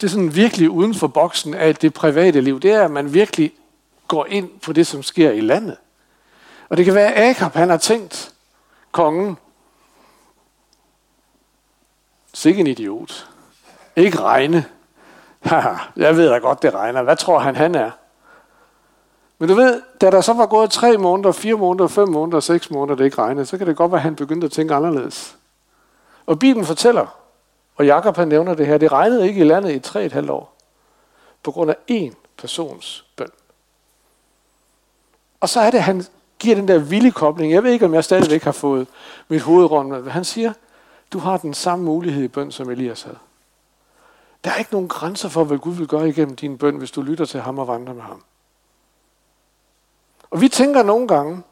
det 0.00 0.06
er 0.06 0.10
sådan 0.10 0.34
virkelig 0.34 0.70
uden 0.70 0.94
for 0.94 1.06
boksen 1.06 1.54
af 1.54 1.76
det 1.76 1.94
private 1.94 2.40
liv. 2.40 2.60
Det 2.60 2.70
er, 2.70 2.84
at 2.84 2.90
man 2.90 3.14
virkelig 3.14 3.52
går 4.08 4.26
ind 4.26 4.50
på 4.60 4.72
det, 4.72 4.86
som 4.86 5.02
sker 5.02 5.30
i 5.30 5.40
landet. 5.40 5.76
Og 6.68 6.76
det 6.76 6.84
kan 6.84 6.94
være, 6.94 7.14
at 7.14 7.30
Akab, 7.30 7.52
han 7.52 7.70
har 7.70 7.76
tænkt, 7.76 8.32
kongen, 8.92 9.36
sikke 12.34 12.60
en 12.60 12.66
idiot. 12.66 13.28
Ikke 13.96 14.20
regne. 14.20 14.64
jeg 15.96 16.16
ved 16.16 16.30
da 16.30 16.38
godt, 16.38 16.62
det 16.62 16.74
regner. 16.74 17.02
Hvad 17.02 17.16
tror 17.16 17.38
han, 17.38 17.56
han 17.56 17.74
er? 17.74 17.90
Men 19.38 19.48
du 19.48 19.54
ved, 19.54 19.82
da 20.00 20.10
der 20.10 20.20
så 20.20 20.32
var 20.32 20.46
gået 20.46 20.70
tre 20.70 20.96
måneder, 20.96 21.32
fire 21.32 21.54
måneder, 21.54 21.88
fem 21.88 22.08
måneder, 22.08 22.40
seks 22.40 22.70
måneder, 22.70 22.96
det 22.96 23.04
ikke 23.04 23.18
regnede, 23.18 23.46
så 23.46 23.58
kan 23.58 23.66
det 23.66 23.76
godt 23.76 23.92
være, 23.92 23.98
at 23.98 24.02
han 24.02 24.16
begyndte 24.16 24.44
at 24.44 24.52
tænke 24.52 24.74
anderledes. 24.74 25.36
Og 26.26 26.38
Bibelen 26.38 26.66
fortæller, 26.66 27.06
og 27.76 27.86
Jakob 27.86 28.16
han 28.16 28.28
nævner 28.28 28.54
det 28.54 28.66
her, 28.66 28.78
det 28.78 28.92
regnede 28.92 29.28
ikke 29.28 29.40
i 29.40 29.44
landet 29.44 29.72
i 29.72 29.78
tre 29.78 30.04
et 30.04 30.12
halvt 30.12 30.30
år, 30.30 30.56
på 31.42 31.50
grund 31.50 31.70
af 31.70 31.76
én 31.90 32.14
persons 32.38 33.04
bøn. 33.16 33.30
Og 35.40 35.48
så 35.48 35.60
er 35.60 35.70
det, 35.70 35.78
at 35.78 35.84
han 35.84 36.04
giver 36.38 36.56
den 36.56 36.68
der 36.68 36.78
vilde 36.78 37.10
kobling. 37.10 37.52
Jeg 37.52 37.64
ved 37.64 37.72
ikke, 37.72 37.84
om 37.84 37.94
jeg 37.94 38.04
stadigvæk 38.04 38.42
har 38.42 38.52
fået 38.52 38.86
mit 39.28 39.42
hoved 39.42 39.70
rundt 39.70 39.90
med. 39.90 40.10
Han 40.12 40.24
siger, 40.24 40.52
du 41.12 41.18
har 41.18 41.36
den 41.36 41.54
samme 41.54 41.84
mulighed 41.84 42.24
i 42.24 42.28
bøn, 42.28 42.50
som 42.50 42.70
Elias 42.70 43.02
havde. 43.02 43.18
Der 44.44 44.50
er 44.50 44.56
ikke 44.56 44.72
nogen 44.72 44.88
grænser 44.88 45.28
for, 45.28 45.44
hvad 45.44 45.58
Gud 45.58 45.74
vil 45.74 45.88
gøre 45.88 46.08
igennem 46.08 46.36
din 46.36 46.58
bøn, 46.58 46.76
hvis 46.76 46.90
du 46.90 47.02
lytter 47.02 47.24
til 47.24 47.40
ham 47.40 47.58
og 47.58 47.68
vandrer 47.68 47.94
med 47.94 48.02
ham. 48.02 48.22
Og 50.30 50.40
vi 50.40 50.48
tænker 50.48 50.82
nogle 50.82 51.08
gange, 51.08 51.42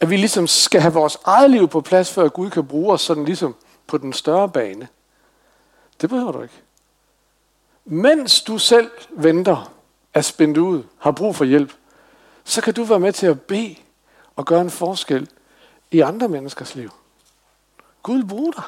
at 0.00 0.10
vi 0.10 0.16
ligesom 0.16 0.46
skal 0.46 0.80
have 0.80 0.94
vores 0.94 1.18
eget 1.24 1.50
liv 1.50 1.68
på 1.68 1.80
plads, 1.80 2.12
før 2.12 2.28
Gud 2.28 2.50
kan 2.50 2.66
bruge 2.66 2.92
os 2.92 3.00
sådan 3.00 3.24
ligesom 3.24 3.54
på 3.86 3.98
den 3.98 4.12
større 4.12 4.48
bane. 4.48 4.88
Det 6.00 6.10
behøver 6.10 6.32
du 6.32 6.42
ikke. 6.42 6.62
Mens 7.84 8.42
du 8.42 8.58
selv 8.58 8.90
venter, 9.10 9.72
er 10.14 10.20
spændt 10.20 10.58
ud, 10.58 10.82
har 10.98 11.12
brug 11.12 11.36
for 11.36 11.44
hjælp, 11.44 11.72
så 12.44 12.60
kan 12.60 12.74
du 12.74 12.84
være 12.84 13.00
med 13.00 13.12
til 13.12 13.26
at 13.26 13.40
bede 13.40 13.76
og 14.36 14.44
gøre 14.44 14.60
en 14.60 14.70
forskel 14.70 15.28
i 15.90 16.00
andre 16.00 16.28
menneskers 16.28 16.74
liv. 16.74 16.90
Gud 18.02 18.16
vil 18.16 18.26
bruge 18.26 18.52
dig. 18.52 18.64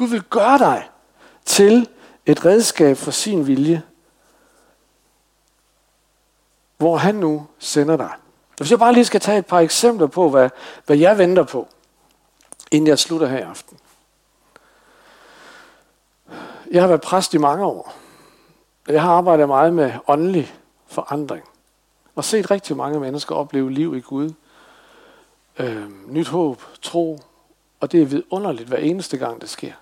Gud 0.00 0.08
vil 0.08 0.22
gøre 0.22 0.58
dig 0.58 0.90
til 1.44 1.88
et 2.26 2.44
redskab 2.44 2.96
for 2.96 3.10
sin 3.10 3.46
vilje, 3.46 3.82
hvor 6.76 6.96
han 6.96 7.14
nu 7.14 7.46
sender 7.58 7.96
dig. 7.96 8.10
Hvis 8.56 8.70
jeg 8.70 8.78
bare 8.78 8.92
lige 8.92 9.04
skal 9.04 9.20
tage 9.20 9.38
et 9.38 9.46
par 9.46 9.60
eksempler 9.60 10.06
på, 10.06 10.30
hvad, 10.30 10.50
hvad 10.86 10.96
jeg 10.96 11.18
venter 11.18 11.42
på, 11.42 11.68
inden 12.70 12.86
jeg 12.86 12.98
slutter 12.98 13.26
her 13.26 13.38
i 13.38 13.42
aften. 13.42 13.78
Jeg 16.70 16.82
har 16.82 16.88
været 16.88 17.00
præst 17.00 17.34
i 17.34 17.38
mange 17.38 17.64
år. 17.64 17.94
Jeg 18.88 19.02
har 19.02 19.12
arbejdet 19.12 19.48
meget 19.48 19.74
med 19.74 19.92
åndelig 20.06 20.54
forandring. 20.86 21.44
Og 22.14 22.24
set 22.24 22.50
rigtig 22.50 22.76
mange 22.76 23.00
mennesker 23.00 23.34
opleve 23.34 23.70
liv 23.70 23.96
i 23.96 24.00
Gud. 24.00 24.32
Øh, 25.58 26.08
nyt 26.08 26.28
håb, 26.28 26.62
tro. 26.82 27.20
Og 27.80 27.92
det 27.92 28.02
er 28.02 28.06
vidunderligt 28.06 28.68
hver 28.68 28.78
eneste 28.78 29.16
gang, 29.16 29.40
det 29.40 29.48
sker. 29.48 29.72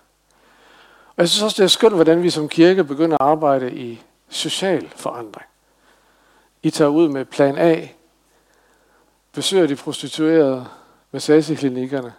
Og 1.18 1.22
jeg 1.22 1.28
synes 1.28 1.42
også, 1.42 1.56
det 1.56 1.64
er 1.64 1.68
skønt, 1.68 1.94
hvordan 1.94 2.22
vi 2.22 2.30
som 2.30 2.48
kirke 2.48 2.84
begynder 2.84 3.16
at 3.16 3.28
arbejde 3.28 3.74
i 3.74 4.02
social 4.28 4.88
forandring. 4.96 5.46
I 6.62 6.70
tager 6.70 6.88
ud 6.88 7.08
med 7.08 7.24
plan 7.24 7.58
A, 7.58 7.86
besøger 9.32 9.66
de 9.66 9.76
prostituerede, 9.76 10.66
massageklinikkerne. 11.12 12.12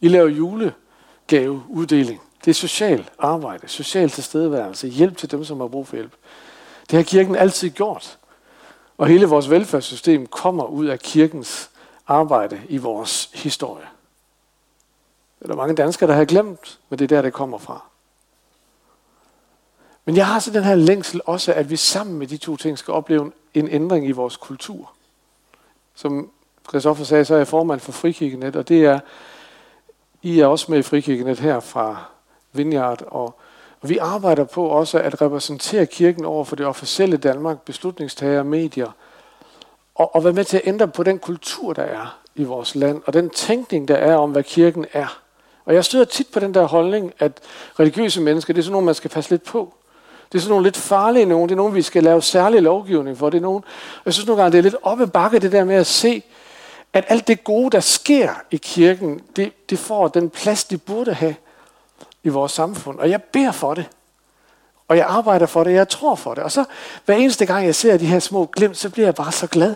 I 0.00 0.08
laver 0.08 0.28
julegaveuddeling. 0.28 2.20
Det 2.44 2.50
er 2.50 2.54
social 2.54 3.10
arbejde, 3.18 3.68
social 3.68 4.10
tilstedeværelse, 4.10 4.88
hjælp 4.88 5.16
til 5.16 5.30
dem, 5.30 5.44
som 5.44 5.60
har 5.60 5.68
brug 5.68 5.86
for 5.86 5.96
hjælp. 5.96 6.12
Det 6.90 6.96
har 6.96 7.02
kirken 7.02 7.36
altid 7.36 7.70
gjort. 7.70 8.18
Og 8.98 9.06
hele 9.06 9.26
vores 9.26 9.50
velfærdssystem 9.50 10.26
kommer 10.26 10.64
ud 10.64 10.86
af 10.86 10.98
kirkens 10.98 11.70
arbejde 12.06 12.60
i 12.68 12.78
vores 12.78 13.30
historie. 13.34 13.86
Det 15.38 15.44
er 15.44 15.48
der 15.48 15.56
mange 15.56 15.74
danskere, 15.74 16.10
der 16.10 16.16
har 16.16 16.24
glemt, 16.24 16.78
men 16.88 16.98
det 16.98 17.04
er 17.04 17.16
der, 17.16 17.22
det 17.22 17.32
kommer 17.32 17.58
fra. 17.58 17.89
Men 20.10 20.16
jeg 20.16 20.26
har 20.26 20.38
så 20.38 20.50
den 20.50 20.64
her 20.64 20.74
længsel 20.74 21.20
også, 21.26 21.52
at 21.52 21.70
vi 21.70 21.76
sammen 21.76 22.18
med 22.18 22.26
de 22.26 22.36
to 22.36 22.56
ting 22.56 22.78
skal 22.78 22.94
opleve 22.94 23.32
en 23.54 23.68
ændring 23.68 24.08
i 24.08 24.10
vores 24.10 24.36
kultur. 24.36 24.90
Som 25.94 26.30
Christoffer 26.68 27.04
sagde, 27.04 27.24
så 27.24 27.34
er 27.34 27.38
jeg 27.38 27.48
formand 27.48 27.80
for 27.80 27.92
Frikirkenet, 27.92 28.56
og 28.56 28.68
det 28.68 28.84
er, 28.84 29.00
I 30.22 30.40
er 30.40 30.46
også 30.46 30.66
med 30.68 30.78
i 30.78 30.82
Frikirkenet 30.82 31.38
her 31.38 31.60
fra 31.60 32.04
Vineyard, 32.52 33.02
og, 33.06 33.34
og 33.80 33.88
vi 33.88 33.98
arbejder 33.98 34.44
på 34.44 34.66
også 34.66 34.98
at 34.98 35.22
repræsentere 35.22 35.86
kirken 35.86 36.24
over 36.24 36.44
for 36.44 36.56
det 36.56 36.66
officielle 36.66 37.16
Danmark, 37.16 37.60
beslutningstager, 37.60 38.42
medier, 38.42 38.90
og, 39.94 40.14
og 40.14 40.24
være 40.24 40.32
med 40.32 40.44
til 40.44 40.56
at 40.56 40.66
ændre 40.66 40.88
på 40.88 41.02
den 41.02 41.18
kultur, 41.18 41.72
der 41.72 41.82
er 41.82 42.18
i 42.34 42.44
vores 42.44 42.74
land, 42.74 43.02
og 43.06 43.12
den 43.12 43.30
tænkning, 43.30 43.88
der 43.88 43.96
er 43.96 44.16
om, 44.16 44.30
hvad 44.30 44.42
kirken 44.42 44.86
er. 44.92 45.20
Og 45.64 45.74
jeg 45.74 45.84
støder 45.84 46.04
tit 46.04 46.26
på 46.32 46.40
den 46.40 46.54
der 46.54 46.66
holdning, 46.66 47.12
at 47.18 47.40
religiøse 47.80 48.20
mennesker, 48.20 48.54
det 48.54 48.60
er 48.60 48.64
sådan 48.64 48.72
nogle, 48.72 48.86
man 48.86 48.94
skal 48.94 49.10
passe 49.10 49.30
lidt 49.30 49.44
på. 49.44 49.74
Det 50.32 50.38
er 50.38 50.42
sådan 50.42 50.50
nogle 50.50 50.66
lidt 50.66 50.76
farlige 50.76 51.24
nogen. 51.26 51.48
Det 51.48 51.54
er 51.54 51.56
nogen, 51.56 51.74
vi 51.74 51.82
skal 51.82 52.04
lave 52.04 52.22
særlig 52.22 52.62
lovgivning 52.62 53.18
for. 53.18 53.30
Det 53.30 53.38
er 53.38 53.42
nogen, 53.42 53.64
jeg 54.04 54.14
synes 54.14 54.26
nogle 54.26 54.42
gange, 54.42 54.52
det 54.52 54.58
er 54.58 54.62
lidt 54.62 54.76
oppe 54.82 55.06
bakke, 55.06 55.38
det 55.38 55.52
der 55.52 55.64
med 55.64 55.74
at 55.74 55.86
se, 55.86 56.22
at 56.92 57.04
alt 57.08 57.28
det 57.28 57.44
gode, 57.44 57.70
der 57.70 57.80
sker 57.80 58.30
i 58.50 58.56
kirken, 58.56 59.20
det, 59.36 59.52
det 59.70 59.78
får 59.78 60.08
den 60.08 60.30
plads, 60.30 60.64
det 60.64 60.82
burde 60.82 61.14
have 61.14 61.34
i 62.22 62.28
vores 62.28 62.52
samfund. 62.52 62.98
Og 62.98 63.10
jeg 63.10 63.22
beder 63.22 63.52
for 63.52 63.74
det. 63.74 63.88
Og 64.88 64.96
jeg 64.96 65.06
arbejder 65.08 65.46
for 65.46 65.64
det, 65.64 65.72
jeg 65.72 65.88
tror 65.88 66.14
for 66.14 66.34
det. 66.34 66.44
Og 66.44 66.52
så 66.52 66.64
hver 67.04 67.14
eneste 67.14 67.46
gang, 67.46 67.66
jeg 67.66 67.74
ser 67.74 67.96
de 67.96 68.06
her 68.06 68.18
små 68.18 68.46
glimt, 68.46 68.76
så 68.76 68.90
bliver 68.90 69.06
jeg 69.06 69.14
bare 69.14 69.32
så 69.32 69.46
glad. 69.46 69.74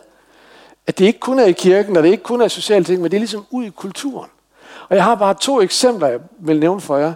At 0.87 0.99
det 0.99 1.05
ikke 1.05 1.21
kun 1.21 1.39
er 1.39 1.45
i 1.45 1.53
kirken, 1.53 1.97
og 1.97 2.03
det 2.03 2.11
ikke 2.11 2.23
kun 2.23 2.41
er 2.41 2.49
sociale 2.49 2.85
ting, 2.85 3.03
men 3.03 3.11
det 3.11 3.17
er 3.17 3.21
ligesom 3.21 3.47
ud 3.51 3.65
i 3.65 3.71
kulturen. 3.71 4.31
Og 4.89 4.97
jeg 4.97 5.05
har 5.05 5.15
bare 5.15 5.35
to 5.35 5.61
eksempler, 5.61 6.09
jeg 6.09 6.21
vil 6.39 6.61
nævne 6.61 6.81
for 6.81 6.97
jer, 6.97 7.15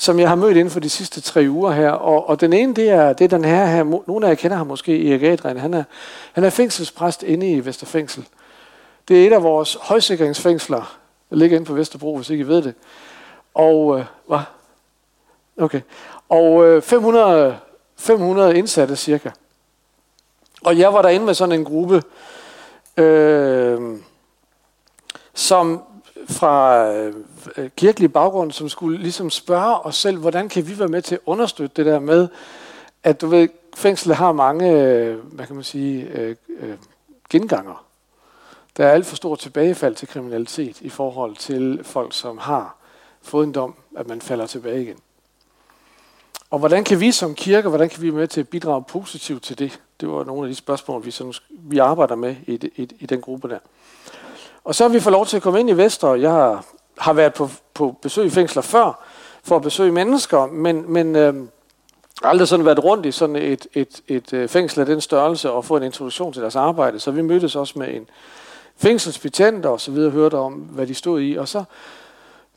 som 0.00 0.18
jeg 0.18 0.28
har 0.28 0.34
mødt 0.34 0.56
inden 0.56 0.70
for 0.70 0.80
de 0.80 0.90
sidste 0.90 1.20
tre 1.20 1.46
uger 1.48 1.72
her. 1.72 1.90
Og, 1.90 2.28
og 2.28 2.40
den 2.40 2.52
ene, 2.52 2.74
det 2.74 2.90
er, 2.90 3.12
det 3.12 3.24
er 3.24 3.28
den 3.28 3.44
her, 3.44 3.66
her. 3.66 3.84
Nogle 4.06 4.26
af 4.26 4.30
jer 4.30 4.34
kender 4.34 4.56
ham 4.56 4.66
måske, 4.66 5.10
Erik 5.10 5.22
Adrian. 5.22 5.56
Han 5.56 5.74
er, 5.74 5.84
han 6.32 6.44
er 6.44 6.50
fængselspræst 6.50 7.22
inde 7.22 7.50
i 7.50 7.64
Vesterfængsel. 7.64 8.26
Det 9.08 9.22
er 9.22 9.26
et 9.26 9.32
af 9.32 9.42
vores 9.42 9.78
højsikringsfængsler. 9.80 10.98
Der 11.30 11.36
ligger 11.36 11.56
inde 11.56 11.66
på 11.66 11.74
Vesterbro, 11.74 12.16
hvis 12.16 12.30
ikke 12.30 12.44
I 12.44 12.46
ved 12.46 12.62
det. 12.62 12.74
Og, 13.54 13.98
øh, 13.98 14.04
hvad? 14.26 14.38
Okay. 15.58 15.80
Og 16.28 16.64
øh, 16.64 16.82
500, 16.82 17.58
500 17.96 18.58
indsatte 18.58 18.96
cirka. 18.96 19.30
Og 20.64 20.78
jeg 20.78 20.94
var 20.94 21.02
derinde 21.02 21.26
med 21.26 21.34
sådan 21.34 21.58
en 21.60 21.64
gruppe, 21.64 22.02
øh, 22.96 23.98
som 25.34 25.82
fra 26.28 26.86
øh, 26.92 27.14
Øh, 27.56 27.70
kirkelig 27.76 28.12
baggrund, 28.12 28.52
som 28.52 28.68
skulle 28.68 28.98
ligesom 28.98 29.30
spørge 29.30 29.80
os 29.80 29.96
selv, 29.96 30.18
hvordan 30.18 30.48
kan 30.48 30.68
vi 30.68 30.78
være 30.78 30.88
med 30.88 31.02
til 31.02 31.14
at 31.14 31.20
understøtte 31.26 31.76
det 31.76 31.86
der 31.86 31.98
med, 31.98 32.28
at 33.02 33.20
du 33.20 33.26
ved, 33.26 33.48
fængslet 33.74 34.16
har 34.16 34.32
mange, 34.32 34.70
øh, 34.72 35.18
hvad 35.18 35.46
kan 35.46 35.54
man 35.54 35.64
sige, 35.64 36.04
øh, 36.04 36.36
øh, 36.60 36.76
genganger. 37.30 37.84
Der 38.76 38.86
er 38.86 38.92
alt 38.92 39.06
for 39.06 39.16
stor 39.16 39.36
tilbagefald 39.36 39.94
til 39.94 40.08
kriminalitet 40.08 40.80
i 40.80 40.88
forhold 40.88 41.36
til 41.36 41.80
folk, 41.84 42.12
som 42.14 42.38
har 42.38 42.76
fået 43.22 43.46
en 43.46 43.52
dom, 43.52 43.74
at 43.96 44.08
man 44.08 44.20
falder 44.20 44.46
tilbage 44.46 44.82
igen. 44.82 44.96
Og 46.50 46.58
hvordan 46.58 46.84
kan 46.84 47.00
vi 47.00 47.12
som 47.12 47.34
kirke, 47.34 47.68
hvordan 47.68 47.88
kan 47.88 48.02
vi 48.02 48.06
være 48.06 48.20
med 48.20 48.28
til 48.28 48.40
at 48.40 48.48
bidrage 48.48 48.84
positivt 48.88 49.42
til 49.42 49.58
det? 49.58 49.80
Det 50.00 50.08
var 50.08 50.24
nogle 50.24 50.42
af 50.42 50.48
de 50.48 50.54
spørgsmål, 50.54 51.04
vi, 51.04 51.10
sådan, 51.10 51.34
vi 51.50 51.78
arbejder 51.78 52.14
med 52.14 52.36
i, 52.46 52.70
i, 52.76 52.88
i 52.98 53.06
den 53.06 53.20
gruppe 53.20 53.48
der. 53.48 53.58
Og 54.64 54.74
så 54.74 54.84
har 54.84 54.88
vi 54.88 55.00
fået 55.00 55.12
lov 55.12 55.26
til 55.26 55.36
at 55.36 55.42
komme 55.42 55.60
ind 55.60 55.70
i 55.70 55.72
Vester. 55.72 56.14
Jeg 56.14 56.30
har, 56.30 56.64
har 57.00 57.12
været 57.12 57.34
på, 57.34 57.50
på 57.74 57.96
besøg 58.02 58.26
i 58.26 58.30
fængsler 58.30 58.62
før, 58.62 59.04
for 59.42 59.56
at 59.56 59.62
besøge 59.62 59.92
mennesker, 59.92 60.46
men, 60.46 60.92
men 60.92 61.16
øh, 61.16 61.34
aldrig 62.22 62.48
sådan 62.48 62.66
været 62.66 62.84
rundt 62.84 63.06
i 63.06 63.12
sådan 63.12 63.36
et, 63.36 63.66
et, 63.74 64.00
et, 64.08 64.32
et 64.32 64.50
fængsel 64.50 64.80
af 64.80 64.86
den 64.86 65.00
størrelse 65.00 65.50
og 65.50 65.64
få 65.64 65.76
en 65.76 65.82
introduktion 65.82 66.32
til 66.32 66.42
deres 66.42 66.56
arbejde. 66.56 67.00
Så 67.00 67.10
vi 67.10 67.22
mødtes 67.22 67.56
også 67.56 67.78
med 67.78 67.94
en 67.94 68.08
fængselsbetjent 68.76 69.66
og 69.66 69.80
så 69.80 69.90
videre 69.90 70.10
hørte 70.10 70.34
om, 70.34 70.52
hvad 70.52 70.86
de 70.86 70.94
stod 70.94 71.20
i. 71.20 71.34
Og 71.34 71.48
så, 71.48 71.64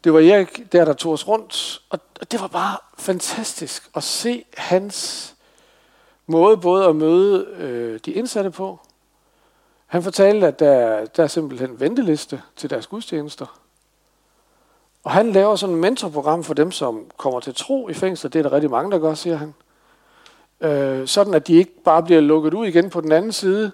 det 0.04 0.14
var 0.14 0.20
Erik 0.20 0.72
der, 0.72 0.86
der 0.86 0.94
tog 0.94 1.14
os 1.14 1.28
rundt, 1.28 1.82
og 1.90 2.00
det 2.32 2.42
var 2.42 2.48
bare 2.48 2.78
fantastisk 2.98 3.90
at 3.96 4.04
se 4.04 4.46
hans 4.58 5.30
måde 6.28 6.58
både 6.58 6.86
at 6.86 6.96
møde 6.96 7.46
øh, 7.58 8.00
de 8.06 8.12
indsatte 8.12 8.52
på. 8.52 8.80
Han 9.88 10.04
fortalte, 10.04 10.48
at 10.48 10.60
der, 10.60 11.06
der 11.06 11.24
er 11.24 11.28
simpelthen 11.28 11.80
venteliste 11.80 12.42
til 12.56 12.70
deres 12.70 12.88
gudstjenester. 12.88 13.62
Og 15.04 15.12
han 15.12 15.32
laver 15.32 15.56
sådan 15.56 15.76
et 15.76 15.82
mentorprogram 15.82 16.44
for 16.44 16.54
dem, 16.54 16.72
som 16.72 17.06
kommer 17.18 17.39
til 17.39 17.56
tro 17.56 17.89
i 17.89 17.94
fængsel. 17.94 18.34
Det 18.34 18.39
er 18.39 18.44
der 18.44 18.54
rigtig 18.54 18.72
mange, 18.72 18.92
der 18.92 19.00
gør, 19.00 19.13
siger 19.13 19.36
han. 19.36 19.54
Øh, 20.62 21.08
sådan 21.08 21.34
at 21.34 21.48
de 21.48 21.54
ikke 21.54 21.84
bare 21.84 22.04
bliver 22.04 22.22
lukket 22.22 22.54
ud 22.54 22.68
igen 22.68 22.89
på 22.89 23.02
den 23.02 23.12
anden 23.12 23.32
side, 23.32 23.72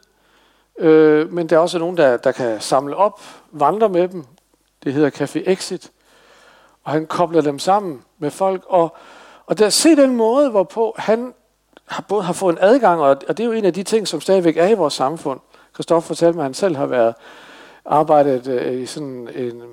øh, 0.79 1.33
men 1.33 1.49
der 1.49 1.55
er 1.55 1.59
også 1.59 1.79
nogen, 1.79 1.97
der, 1.97 2.17
der 2.17 2.31
kan 2.31 2.61
samle 2.61 2.95
op, 2.95 3.21
vandre 3.51 3.89
med 3.89 4.07
dem. 4.07 4.25
Det 4.83 4.93
hedder 4.93 5.09
Café 5.09 5.51
Exit. 5.51 5.91
Og 6.83 6.91
han 6.91 7.05
kobler 7.05 7.41
dem 7.41 7.59
sammen 7.59 8.01
med 8.17 8.31
folk. 8.31 8.63
Og, 8.67 8.95
og 9.45 9.57
der 9.59 9.69
se 9.69 9.95
den 9.95 10.15
måde, 10.15 10.49
hvorpå 10.49 10.95
han 10.97 11.33
har 11.85 12.05
både 12.07 12.23
har 12.23 12.33
fået 12.33 12.53
en 12.53 12.59
adgang, 12.61 13.01
og, 13.01 13.17
og 13.27 13.37
det 13.37 13.39
er 13.39 13.47
jo 13.47 13.51
en 13.51 13.65
af 13.65 13.73
de 13.73 13.83
ting, 13.83 14.07
som 14.07 14.21
stadigvæk 14.21 14.57
er 14.57 14.67
i 14.67 14.73
vores 14.73 14.93
samfund. 14.93 15.39
Kristoffer 15.73 16.07
fortalte 16.07 16.35
mig, 16.35 16.43
at 16.43 16.45
han 16.45 16.53
selv 16.53 16.75
har 16.75 16.85
været 16.85 17.13
arbejdet 17.85 18.47
øh, 18.47 18.81
i, 18.81 18.85
sådan 18.85 19.29
en, 19.35 19.63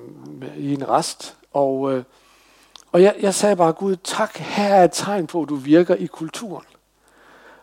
i 0.57 0.73
en 0.73 0.89
rest. 0.89 1.35
Og, 1.57 1.93
øh, 1.93 2.03
og 2.91 3.01
jeg, 3.01 3.15
jeg 3.19 3.33
sagde 3.33 3.55
bare, 3.55 3.73
Gud, 3.73 3.95
tak, 3.95 4.37
her 4.37 4.73
er 4.73 4.83
et 4.83 4.91
tegn 4.93 5.27
på, 5.27 5.41
at 5.41 5.49
du 5.49 5.55
virker 5.55 5.95
i 5.95 6.05
kulturen. 6.05 6.65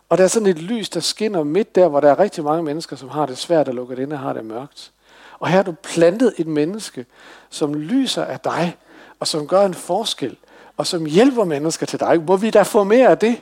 Og 0.09 0.17
der 0.17 0.23
er 0.23 0.27
sådan 0.27 0.47
et 0.47 0.59
lys, 0.59 0.89
der 0.89 0.99
skinner 0.99 1.43
midt 1.43 1.75
der, 1.75 1.87
hvor 1.87 1.99
der 1.99 2.11
er 2.11 2.19
rigtig 2.19 2.43
mange 2.43 2.63
mennesker, 2.63 2.95
som 2.95 3.09
har 3.09 3.25
det 3.25 3.37
svært 3.37 3.67
at 3.67 3.75
lukke 3.75 3.95
det 3.95 4.01
ind 4.01 4.13
og 4.13 4.19
har 4.19 4.33
det 4.33 4.45
mørkt. 4.45 4.91
Og 5.39 5.47
her 5.47 5.55
har 5.55 5.63
du 5.63 5.71
plantet 5.71 6.33
et 6.37 6.47
menneske, 6.47 7.05
som 7.49 7.73
lyser 7.73 8.25
af 8.25 8.39
dig, 8.39 8.77
og 9.19 9.27
som 9.27 9.47
gør 9.47 9.65
en 9.65 9.73
forskel, 9.73 10.37
og 10.77 10.87
som 10.87 11.05
hjælper 11.05 11.43
mennesker 11.43 11.85
til 11.85 11.99
dig. 11.99 12.23
Må 12.27 12.37
vi 12.37 12.49
da 12.49 12.61
få 12.61 12.83
mere 12.83 13.07
af 13.07 13.17
det 13.17 13.41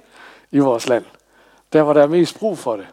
i 0.51 0.59
vores 0.59 0.87
land? 0.87 1.05
Der, 1.73 1.83
hvor 1.83 1.93
der 1.93 2.03
er 2.03 2.07
mest 2.07 2.39
brug 2.39 2.57
for 2.57 2.75
det. 2.75 2.87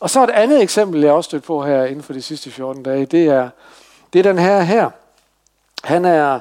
Og 0.00 0.10
så 0.10 0.24
et 0.24 0.30
andet 0.30 0.62
eksempel, 0.62 1.00
jeg 1.00 1.12
også 1.12 1.28
stødt 1.28 1.44
på 1.44 1.64
her 1.64 1.84
inden 1.84 2.02
for 2.02 2.12
de 2.12 2.22
sidste 2.22 2.50
14 2.50 2.82
dage, 2.82 3.06
det 3.06 3.24
er, 3.26 3.48
det 4.12 4.18
er 4.18 4.22
den 4.22 4.38
her 4.38 4.60
her. 4.60 4.90
Han 5.84 6.04
er 6.04 6.40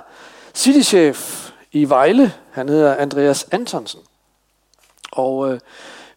citychef 0.53 1.49
i 1.71 1.89
Vejle. 1.89 2.33
Han 2.51 2.69
hedder 2.69 2.95
Andreas 2.95 3.47
Antonsen. 3.51 3.99
Og 5.11 5.53
øh, 5.53 5.59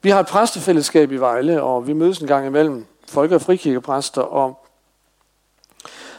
vi 0.03 0.11
har 0.11 0.21
et 0.21 0.27
præstefællesskab 0.27 1.13
i 1.13 1.17
Vejle, 1.17 1.63
og 1.63 1.87
vi 1.87 1.93
mødes 1.93 2.19
en 2.19 2.27
gang 2.27 2.47
imellem 2.47 2.87
folke- 3.09 3.35
og 3.35 3.43
frikirkepræster, 3.43 4.23
og 4.23 4.67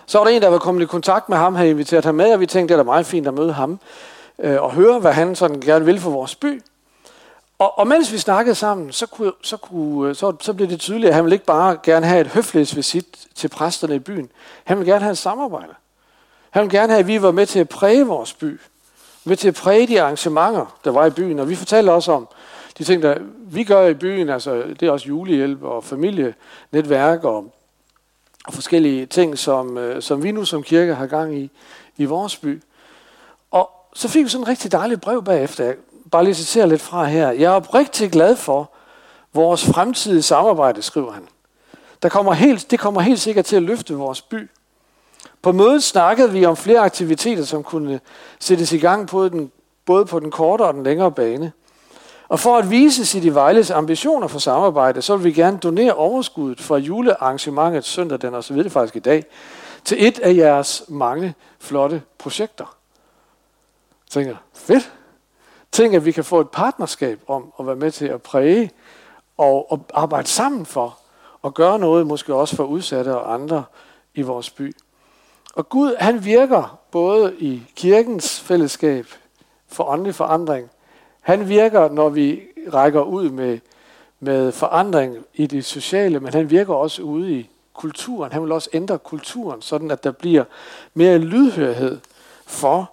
så 0.05 0.17
var 0.17 0.25
der 0.25 0.31
en, 0.31 0.41
der 0.41 0.47
var 0.47 0.57
kommet 0.57 0.81
i 0.81 0.85
kontakt 0.85 1.29
med 1.29 1.37
ham, 1.37 1.55
havde 1.55 1.69
inviteret 1.69 2.05
ham 2.05 2.15
med, 2.15 2.33
og 2.33 2.39
vi 2.39 2.45
tænkte, 2.45 2.73
det 2.73 2.79
er 2.79 2.83
da 2.83 2.85
meget 2.85 3.05
fint 3.05 3.27
at 3.27 3.33
møde 3.33 3.53
ham, 3.53 3.79
øh, 4.39 4.61
og 4.61 4.71
høre, 4.71 4.99
hvad 4.99 5.13
han 5.13 5.35
sådan 5.35 5.61
gerne 5.61 5.85
vil 5.85 5.99
for 5.99 6.09
vores 6.09 6.35
by. 6.35 6.61
Og, 7.59 7.79
og 7.79 7.87
mens 7.87 8.11
vi 8.11 8.17
snakkede 8.17 8.55
sammen, 8.55 8.91
så, 8.91 9.05
kunne, 9.05 9.31
så, 9.43 9.57
kunne, 9.57 10.09
øh, 10.09 10.15
så, 10.15 10.35
så 10.41 10.53
blev 10.53 10.69
det 10.69 10.79
tydeligt, 10.79 11.09
at 11.09 11.15
han 11.15 11.23
ville 11.23 11.35
ikke 11.35 11.45
bare 11.45 11.77
gerne 11.83 12.05
have 12.05 12.21
et 12.21 12.27
høflighedsvisit 12.27 13.27
til 13.35 13.47
præsterne 13.47 13.95
i 13.95 13.99
byen. 13.99 14.29
Han 14.63 14.77
ville 14.77 14.91
gerne 14.91 15.03
have 15.03 15.11
et 15.11 15.17
samarbejde. 15.17 15.73
Han 16.57 16.63
ville 16.63 16.79
gerne 16.79 16.93
have, 16.93 16.99
at 16.99 17.07
vi 17.07 17.21
var 17.21 17.31
med 17.31 17.45
til 17.45 17.59
at 17.59 17.69
præge 17.69 18.07
vores 18.07 18.33
by. 18.33 18.59
Med 19.23 19.37
til 19.37 19.47
at 19.47 19.53
præge 19.53 19.87
de 19.87 20.01
arrangementer, 20.01 20.77
der 20.83 20.91
var 20.91 21.05
i 21.05 21.09
byen. 21.09 21.39
Og 21.39 21.49
vi 21.49 21.55
fortalte 21.55 21.91
også 21.91 22.11
om 22.11 22.27
de 22.77 22.83
ting, 22.83 23.01
der 23.01 23.17
vi 23.47 23.63
gør 23.63 23.87
i 23.87 23.93
byen. 23.93 24.29
Altså, 24.29 24.63
det 24.79 24.83
er 24.83 24.91
også 24.91 25.07
julehjælp 25.07 25.63
og 25.63 25.83
familienetværk 25.83 27.23
og, 27.23 27.53
og 28.45 28.53
forskellige 28.53 29.05
ting, 29.05 29.37
som, 29.37 29.77
øh, 29.77 30.01
som 30.01 30.23
vi 30.23 30.31
nu 30.31 30.45
som 30.45 30.63
kirke 30.63 30.95
har 30.95 31.07
gang 31.07 31.37
i 31.37 31.51
i 31.97 32.05
vores 32.05 32.37
by. 32.37 32.61
Og 33.51 33.69
så 33.93 34.07
fik 34.07 34.23
vi 34.23 34.29
sådan 34.29 34.43
en 34.43 34.47
rigtig 34.47 34.71
dejligt 34.71 35.01
brev 35.01 35.23
bagefter 35.23 35.65
Jeg 35.65 35.75
bare 36.11 36.23
lige 36.23 36.35
citere 36.35 36.69
lidt 36.69 36.81
fra 36.81 37.05
her. 37.05 37.31
Jeg 37.31 37.51
er 37.51 37.55
oprigtig 37.55 38.11
glad 38.11 38.35
for 38.35 38.71
vores 39.33 39.65
fremtidige 39.65 40.21
samarbejde, 40.21 40.81
skriver 40.81 41.11
han. 41.11 41.27
Der 42.01 42.09
kommer 42.09 42.33
helt, 42.33 42.71
det 42.71 42.79
kommer 42.79 43.01
helt 43.01 43.19
sikkert 43.19 43.45
til 43.45 43.55
at 43.55 43.63
løfte 43.63 43.93
vores 43.93 44.21
by. 44.21 44.49
På 45.47 45.51
mødet 45.51 45.83
snakkede 45.83 46.31
vi 46.31 46.45
om 46.45 46.57
flere 46.57 46.79
aktiviteter, 46.79 47.43
som 47.43 47.63
kunne 47.63 47.99
sættes 48.39 48.71
i 48.71 48.77
gang 48.77 49.07
på 49.07 49.29
den, 49.29 49.51
både 49.85 50.05
på 50.05 50.19
den 50.19 50.31
korte 50.31 50.61
og 50.61 50.73
den 50.73 50.83
længere 50.83 51.11
bane. 51.11 51.51
Og 52.27 52.39
for 52.39 52.57
at 52.57 52.69
vise 52.69 53.05
City 53.05 53.27
Vejles 53.27 53.71
ambitioner 53.71 54.27
for 54.27 54.39
samarbejde, 54.39 55.01
så 55.01 55.17
vil 55.17 55.23
vi 55.25 55.31
gerne 55.31 55.57
donere 55.57 55.93
overskuddet 55.93 56.61
fra 56.61 56.77
julearrangementet 56.77 57.85
søndag 57.85 58.21
den, 58.21 58.33
og 58.33 58.43
så 58.43 58.53
videre 58.53 58.69
faktisk 58.69 58.95
i 58.95 58.99
dag, 58.99 59.25
til 59.85 60.07
et 60.07 60.19
af 60.19 60.35
jeres 60.35 60.83
mange 60.87 61.35
flotte 61.59 62.01
projekter. 62.17 62.77
Jeg 64.05 64.23
tænker, 64.23 64.35
fedt. 64.53 64.93
Tænk, 65.71 65.93
at 65.93 66.05
vi 66.05 66.11
kan 66.11 66.23
få 66.23 66.39
et 66.39 66.49
partnerskab 66.49 67.19
om 67.27 67.53
at 67.59 67.67
være 67.67 67.75
med 67.75 67.91
til 67.91 68.05
at 68.05 68.21
præge 68.21 68.71
og, 69.37 69.71
og 69.71 69.85
arbejde 69.93 70.27
sammen 70.27 70.65
for 70.65 70.97
at 71.43 71.53
gøre 71.53 71.79
noget, 71.79 72.07
måske 72.07 72.33
også 72.33 72.55
for 72.55 72.63
udsatte 72.63 73.17
og 73.17 73.33
andre 73.33 73.63
i 74.15 74.21
vores 74.21 74.49
by. 74.49 74.75
Og 75.57 75.69
Gud, 75.69 75.95
han 75.99 76.25
virker 76.25 76.79
både 76.91 77.35
i 77.39 77.63
kirkens 77.75 78.39
fællesskab 78.39 79.05
for 79.67 79.83
åndelig 79.83 80.15
forandring. 80.15 80.69
Han 81.21 81.49
virker, 81.49 81.89
når 81.89 82.09
vi 82.09 82.41
rækker 82.73 83.01
ud 83.01 83.29
med, 83.29 83.59
med 84.19 84.51
forandring 84.51 85.25
i 85.33 85.47
det 85.47 85.65
sociale, 85.65 86.19
men 86.19 86.33
han 86.33 86.49
virker 86.49 86.73
også 86.73 87.01
ude 87.01 87.31
i 87.31 87.49
kulturen. 87.73 88.31
Han 88.31 88.43
vil 88.43 88.51
også 88.51 88.69
ændre 88.73 88.99
kulturen, 88.99 89.61
sådan 89.61 89.91
at 89.91 90.03
der 90.03 90.11
bliver 90.11 90.43
mere 90.93 91.17
lydhørhed 91.17 91.99
for 92.45 92.91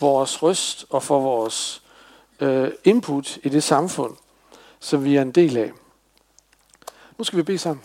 vores 0.00 0.42
røst 0.42 0.86
og 0.90 1.02
for 1.02 1.20
vores 1.20 1.82
øh, 2.40 2.70
input 2.84 3.36
i 3.42 3.48
det 3.48 3.62
samfund, 3.62 4.14
som 4.80 5.04
vi 5.04 5.16
er 5.16 5.22
en 5.22 5.32
del 5.32 5.56
af. 5.56 5.72
Nu 7.18 7.24
skal 7.24 7.36
vi 7.36 7.42
bede 7.42 7.58
sammen. 7.58 7.82